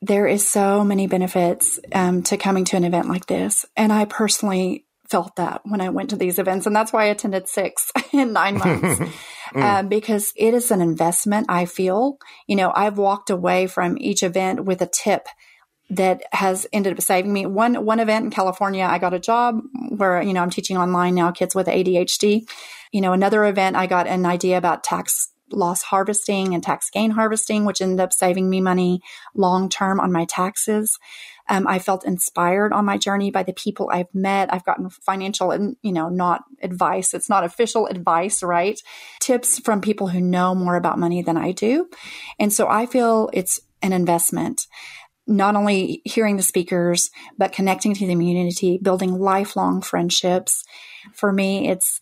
there 0.00 0.26
is 0.26 0.48
so 0.48 0.82
many 0.82 1.06
benefits 1.06 1.78
um, 1.92 2.22
to 2.22 2.38
coming 2.38 2.64
to 2.66 2.76
an 2.76 2.84
event 2.84 3.08
like 3.08 3.26
this. 3.26 3.66
And 3.76 3.92
I 3.92 4.06
personally 4.06 4.85
felt 5.08 5.36
that 5.36 5.62
when 5.64 5.80
I 5.80 5.88
went 5.88 6.10
to 6.10 6.16
these 6.16 6.38
events. 6.38 6.66
And 6.66 6.74
that's 6.74 6.92
why 6.92 7.04
I 7.04 7.08
attended 7.08 7.48
six 7.48 7.90
in 8.12 8.32
nine 8.32 8.58
months. 8.58 8.98
mm. 9.54 9.62
um, 9.62 9.88
because 9.88 10.32
it 10.36 10.54
is 10.54 10.70
an 10.70 10.80
investment, 10.80 11.46
I 11.48 11.66
feel. 11.66 12.18
You 12.46 12.56
know, 12.56 12.72
I've 12.74 12.98
walked 12.98 13.30
away 13.30 13.66
from 13.66 13.96
each 13.98 14.22
event 14.22 14.64
with 14.64 14.82
a 14.82 14.86
tip 14.86 15.28
that 15.88 16.22
has 16.32 16.66
ended 16.72 16.94
up 16.94 17.00
saving 17.00 17.32
me. 17.32 17.46
One 17.46 17.84
one 17.84 18.00
event 18.00 18.24
in 18.24 18.30
California, 18.30 18.84
I 18.84 18.98
got 18.98 19.14
a 19.14 19.20
job 19.20 19.60
where, 19.90 20.20
you 20.20 20.32
know, 20.32 20.42
I'm 20.42 20.50
teaching 20.50 20.76
online 20.76 21.14
now 21.14 21.30
kids 21.30 21.54
with 21.54 21.68
ADHD. 21.68 22.48
You 22.92 23.00
know, 23.00 23.12
another 23.12 23.44
event 23.44 23.76
I 23.76 23.86
got 23.86 24.06
an 24.06 24.26
idea 24.26 24.58
about 24.58 24.82
tax 24.82 25.30
loss 25.52 25.82
harvesting 25.82 26.54
and 26.54 26.62
tax 26.62 26.90
gain 26.90 27.12
harvesting, 27.12 27.64
which 27.64 27.80
ended 27.80 28.00
up 28.00 28.12
saving 28.12 28.50
me 28.50 28.60
money 28.60 29.00
long 29.34 29.68
term 29.68 30.00
on 30.00 30.10
my 30.10 30.24
taxes. 30.24 30.98
Um, 31.48 31.66
I 31.66 31.78
felt 31.78 32.04
inspired 32.04 32.72
on 32.72 32.84
my 32.84 32.98
journey 32.98 33.30
by 33.30 33.42
the 33.42 33.52
people 33.52 33.88
I've 33.92 34.12
met. 34.14 34.52
I've 34.52 34.64
gotten 34.64 34.90
financial 34.90 35.52
and, 35.52 35.76
you 35.82 35.92
know, 35.92 36.08
not 36.08 36.42
advice. 36.60 37.14
It's 37.14 37.28
not 37.28 37.44
official 37.44 37.86
advice, 37.86 38.42
right? 38.42 38.80
Tips 39.20 39.60
from 39.60 39.80
people 39.80 40.08
who 40.08 40.20
know 40.20 40.54
more 40.54 40.76
about 40.76 40.98
money 40.98 41.22
than 41.22 41.36
I 41.36 41.52
do. 41.52 41.88
And 42.38 42.52
so 42.52 42.68
I 42.68 42.86
feel 42.86 43.30
it's 43.32 43.60
an 43.82 43.92
investment 43.92 44.66
not 45.26 45.56
only 45.56 46.02
hearing 46.04 46.36
the 46.36 46.42
speakers, 46.42 47.10
but 47.36 47.52
connecting 47.52 47.94
to 47.94 48.06
the 48.06 48.12
community, 48.12 48.78
building 48.80 49.18
lifelong 49.18 49.82
friendships. 49.82 50.64
For 51.14 51.32
me, 51.32 51.68
it's, 51.68 52.00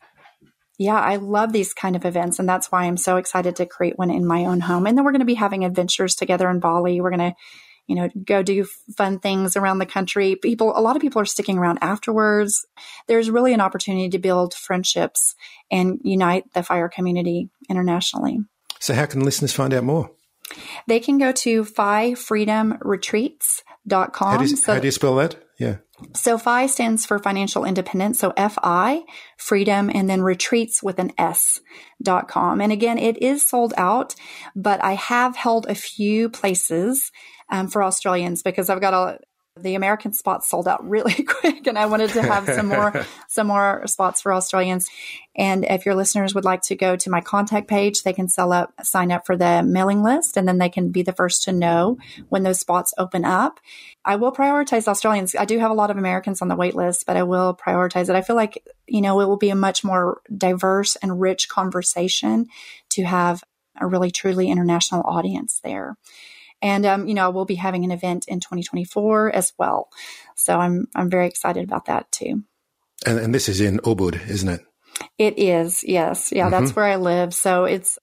yeah, 0.79 1.01
I 1.01 1.17
love 1.17 1.53
these 1.53 1.73
kind 1.73 1.97
of 1.97 2.05
events. 2.05 2.39
And 2.39 2.49
that's 2.49 2.71
why 2.71 2.85
I'm 2.85 2.99
so 2.99 3.17
excited 3.17 3.57
to 3.57 3.67
create 3.67 3.99
one 3.99 4.11
in 4.11 4.27
my 4.27 4.45
own 4.45 4.61
home. 4.61 4.87
And 4.87 4.97
then 4.97 5.05
we're 5.05 5.13
going 5.13 5.21
to 5.21 5.27
be 5.27 5.35
having 5.35 5.65
adventures 5.65 6.15
together 6.15 6.51
in 6.51 6.61
Bali. 6.61 7.01
We're 7.01 7.17
going 7.17 7.33
to 7.33 7.37
you 7.87 7.97
know, 7.97 8.09
go 8.25 8.42
do 8.42 8.64
fun 8.97 9.18
things 9.18 9.57
around 9.57 9.79
the 9.79 9.87
country. 9.87 10.37
People, 10.37 10.73
a 10.77 10.81
lot 10.81 10.97
of 10.97 11.03
people 11.03 11.20
are 11.20 11.27
sticking 11.27 11.59
around 11.59 11.79
afterwards. 11.83 12.64
There's 13.09 13.31
really 13.31 13.53
an 13.53 13.61
opportunity 13.61 14.09
to 14.11 14.18
build 14.18 14.55
friendships 14.55 15.35
and 15.70 15.99
unite 16.03 16.44
the 16.55 16.62
fire 16.62 16.88
community 16.88 17.51
internationally. 17.68 18.38
So, 18.81 18.94
how 18.94 19.05
can 19.07 19.25
listeners 19.25 19.53
find 19.53 19.75
out 19.75 19.85
more? 19.85 20.11
They 20.87 21.01
can 21.01 21.18
go 21.18 21.33
to 21.33 21.64
FIFreedomRetreats.com. 21.64 24.31
How 24.31 24.37
do 24.38 24.44
you, 24.44 24.57
So- 24.57 24.75
how 24.75 24.81
do 24.81 24.87
you 24.87 24.92
spell 24.92 25.16
that? 25.16 25.37
Yeah. 25.59 25.77
So 26.15 26.39
FI 26.39 26.67
stands 26.67 27.07
for 27.07 27.19
financial 27.19 27.65
independence. 27.65 28.19
So 28.19 28.33
FI, 28.37 29.03
freedom, 29.37 29.91
and 29.93 30.11
then 30.11 30.23
retreats 30.23 30.83
with 30.83 30.99
an 30.99 31.13
S 31.19 31.61
dot 32.03 32.29
com. 32.29 32.61
And 32.61 32.73
again, 32.73 32.99
it 32.99 33.23
is 33.23 33.49
sold 33.49 33.75
out, 33.77 34.15
but 34.57 34.83
I 34.83 34.95
have 34.95 35.37
held 35.37 35.67
a 35.67 35.75
few 35.75 36.29
places 36.29 37.13
um, 37.51 37.69
for 37.69 37.83
Australians 37.83 38.43
because 38.43 38.69
I've 38.71 38.81
got 38.81 38.95
a, 38.95 39.19
the 39.61 39.77
American 39.77 40.12
spots 40.12 40.49
sold 40.49 40.67
out 40.67 40.87
really 40.88 41.23
quick 41.29 41.69
and 41.69 41.79
I 41.79 41.87
wanted 41.87 42.11
to 42.11 42.23
have 42.23 42.47
some 42.47 42.67
more, 42.67 43.05
some 43.29 43.47
more 43.47 43.87
spots 43.87 44.21
for 44.21 44.33
Australians. 44.33 44.88
And 45.37 45.64
if 45.64 45.87
your 45.87 45.95
listeners 45.95 46.35
would 46.35 46.45
like 46.45 46.62
to 46.62 46.75
go 46.75 46.97
to 46.97 47.11
my 47.11 47.21
contact 47.21 47.69
page, 47.69 48.03
they 48.03 48.12
can 48.12 48.29
sell 48.29 48.53
up, 48.53 48.73
sign 48.83 49.12
up 49.12 49.27
for 49.27 49.37
the 49.37 49.62
mailing 49.62 50.03
list 50.03 50.37
and 50.37 50.49
then 50.49 50.59
they 50.59 50.69
can 50.69 50.90
be 50.90 51.03
the 51.03 51.12
first 51.12 51.45
to 51.45 51.53
know 51.53 51.99
when 52.31 52.43
those 52.43 52.59
spots 52.59 52.95
open 52.99 53.25
up. 53.25 53.61
I 54.05 54.17
will 54.17 54.33
prioritize 54.33 54.88
Australians. 54.88 55.37
I 55.37 55.45
do 55.45 55.61
have 55.61 55.71
a 55.71 55.75
lot 55.75 55.90
of 55.90 55.99
Americans 55.99 56.43
on 56.43 56.49
the 56.49 56.57
wait 56.57 56.75
list, 56.75 57.07
but 57.07 57.17
I 57.17 57.23
will 57.23 57.55
prioritize 57.57 58.11
it. 58.11 58.17
I 58.17 58.23
feel 58.23 58.37
like, 58.37 58.67
you 58.88 59.01
know, 59.01 59.21
it 59.21 59.27
will 59.27 59.37
be 59.37 59.51
a 59.51 59.57
much 59.57 59.85
more 59.85 60.21
diverse 60.37 60.97
and 60.97 61.21
rich 61.21 61.49
conversation 61.49 62.47
to 62.90 63.05
have 63.05 63.45
a 63.81 63.87
really 63.87 64.11
truly 64.11 64.51
international 64.51 65.03
audience 65.05 65.61
there. 65.62 65.97
And, 66.64 66.87
um, 66.87 67.07
you 67.07 67.12
know, 67.12 67.31
we'll 67.31 67.44
be 67.44 67.57
having 67.57 67.85
an 67.85 67.90
event 67.90 68.27
in 68.27 68.40
2024 68.40 69.31
as 69.33 69.53
well. 69.59 69.90
So 70.35 70.57
I'm, 70.59 70.88
I'm 70.96 71.11
very 71.11 71.27
excited 71.27 71.62
about 71.62 71.85
that 71.85 72.11
too. 72.11 72.42
And, 73.05 73.18
and 73.18 73.35
this 73.35 73.50
is 73.50 73.61
in 73.61 73.81
Ubud, 73.81 74.27
isn't 74.29 74.48
it? 74.48 74.62
It 75.18 75.38
is, 75.38 75.85
yes. 75.85 76.33
Yeah, 76.33 76.48
that's 76.48 76.74
where 76.74 76.87
I 76.87 76.96
live. 76.96 77.35
So 77.35 77.64
it's, 77.64 77.98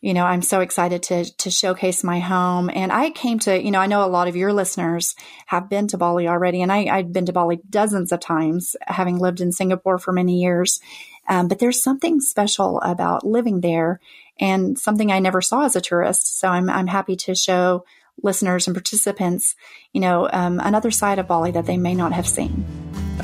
you 0.00 0.12
know, 0.12 0.24
I'm 0.26 0.42
so 0.42 0.60
excited 0.60 1.02
to 1.04 1.24
to 1.24 1.50
showcase 1.50 2.04
my 2.04 2.20
home. 2.20 2.70
And 2.74 2.92
I 2.92 3.08
came 3.08 3.38
to, 3.40 3.62
you 3.62 3.70
know, 3.70 3.78
I 3.78 3.86
know 3.86 4.04
a 4.04 4.06
lot 4.06 4.28
of 4.28 4.36
your 4.36 4.52
listeners 4.52 5.14
have 5.46 5.70
been 5.70 5.88
to 5.88 5.96
Bali 5.96 6.28
already, 6.28 6.60
and 6.60 6.70
I, 6.70 6.88
I've 6.94 7.10
been 7.10 7.24
to 7.24 7.32
Bali 7.32 7.60
dozens 7.70 8.12
of 8.12 8.20
times, 8.20 8.76
having 8.82 9.18
lived 9.18 9.40
in 9.40 9.50
Singapore 9.50 9.96
for 9.96 10.12
many 10.12 10.42
years. 10.42 10.78
Um, 11.26 11.48
but 11.48 11.58
there's 11.58 11.82
something 11.82 12.20
special 12.20 12.82
about 12.82 13.26
living 13.26 13.62
there, 13.62 13.98
and 14.40 14.78
something 14.78 15.12
I 15.12 15.18
never 15.18 15.40
saw 15.40 15.64
as 15.64 15.76
a 15.76 15.80
tourist. 15.80 16.38
So 16.38 16.48
I'm 16.48 16.68
I'm 16.68 16.86
happy 16.86 17.16
to 17.16 17.34
show 17.34 17.84
listeners 18.22 18.66
and 18.66 18.74
participants, 18.74 19.56
you 19.92 20.00
know, 20.00 20.28
um, 20.32 20.60
another 20.60 20.90
side 20.90 21.18
of 21.18 21.26
Bali 21.26 21.50
that 21.52 21.66
they 21.66 21.76
may 21.76 21.94
not 21.94 22.12
have 22.12 22.28
seen. 22.28 22.64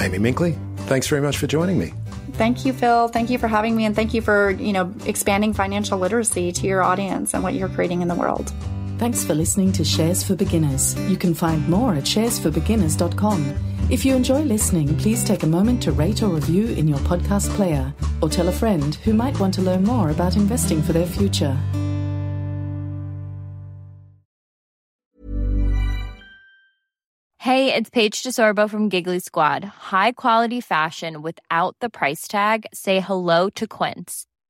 Amy 0.00 0.18
Minkley, 0.18 0.58
thanks 0.86 1.06
very 1.06 1.22
much 1.22 1.38
for 1.38 1.46
joining 1.46 1.78
me. 1.78 1.92
Thank 2.32 2.64
you, 2.64 2.72
Phil. 2.72 3.08
Thank 3.08 3.30
you 3.30 3.38
for 3.38 3.48
having 3.48 3.76
me, 3.76 3.84
and 3.84 3.94
thank 3.94 4.14
you 4.14 4.22
for 4.22 4.50
you 4.50 4.72
know 4.72 4.92
expanding 5.06 5.52
financial 5.52 5.98
literacy 5.98 6.52
to 6.52 6.66
your 6.66 6.82
audience 6.82 7.34
and 7.34 7.42
what 7.42 7.54
you're 7.54 7.68
creating 7.68 8.02
in 8.02 8.08
the 8.08 8.14
world. 8.14 8.52
Thanks 8.98 9.24
for 9.24 9.34
listening 9.34 9.72
to 9.72 9.84
Shares 9.84 10.22
for 10.22 10.36
Beginners. 10.36 10.94
You 11.08 11.16
can 11.16 11.34
find 11.34 11.66
more 11.68 11.94
at 11.94 12.04
sharesforbeginners.com. 12.04 13.69
If 13.90 14.04
you 14.04 14.14
enjoy 14.14 14.42
listening, 14.42 14.96
please 14.98 15.24
take 15.24 15.42
a 15.42 15.48
moment 15.48 15.82
to 15.82 15.90
rate 15.90 16.22
or 16.22 16.28
review 16.28 16.68
in 16.68 16.86
your 16.86 16.98
podcast 16.98 17.48
player, 17.56 17.92
or 18.22 18.28
tell 18.28 18.46
a 18.46 18.52
friend 18.52 18.94
who 18.94 19.12
might 19.12 19.38
want 19.40 19.52
to 19.54 19.62
learn 19.62 19.82
more 19.82 20.10
about 20.10 20.36
investing 20.36 20.80
for 20.80 20.92
their 20.92 21.06
future. 21.06 21.58
Hey, 27.38 27.74
it's 27.74 27.90
Paige 27.90 28.22
DeSorbo 28.22 28.70
from 28.70 28.88
Giggly 28.90 29.18
Squad. 29.18 29.64
High 29.64 30.12
quality 30.12 30.60
fashion 30.60 31.20
without 31.20 31.74
the 31.80 31.90
price 31.90 32.28
tag. 32.28 32.66
Say 32.72 33.00
hello 33.00 33.50
to 33.50 33.66
Quince. 33.66 34.26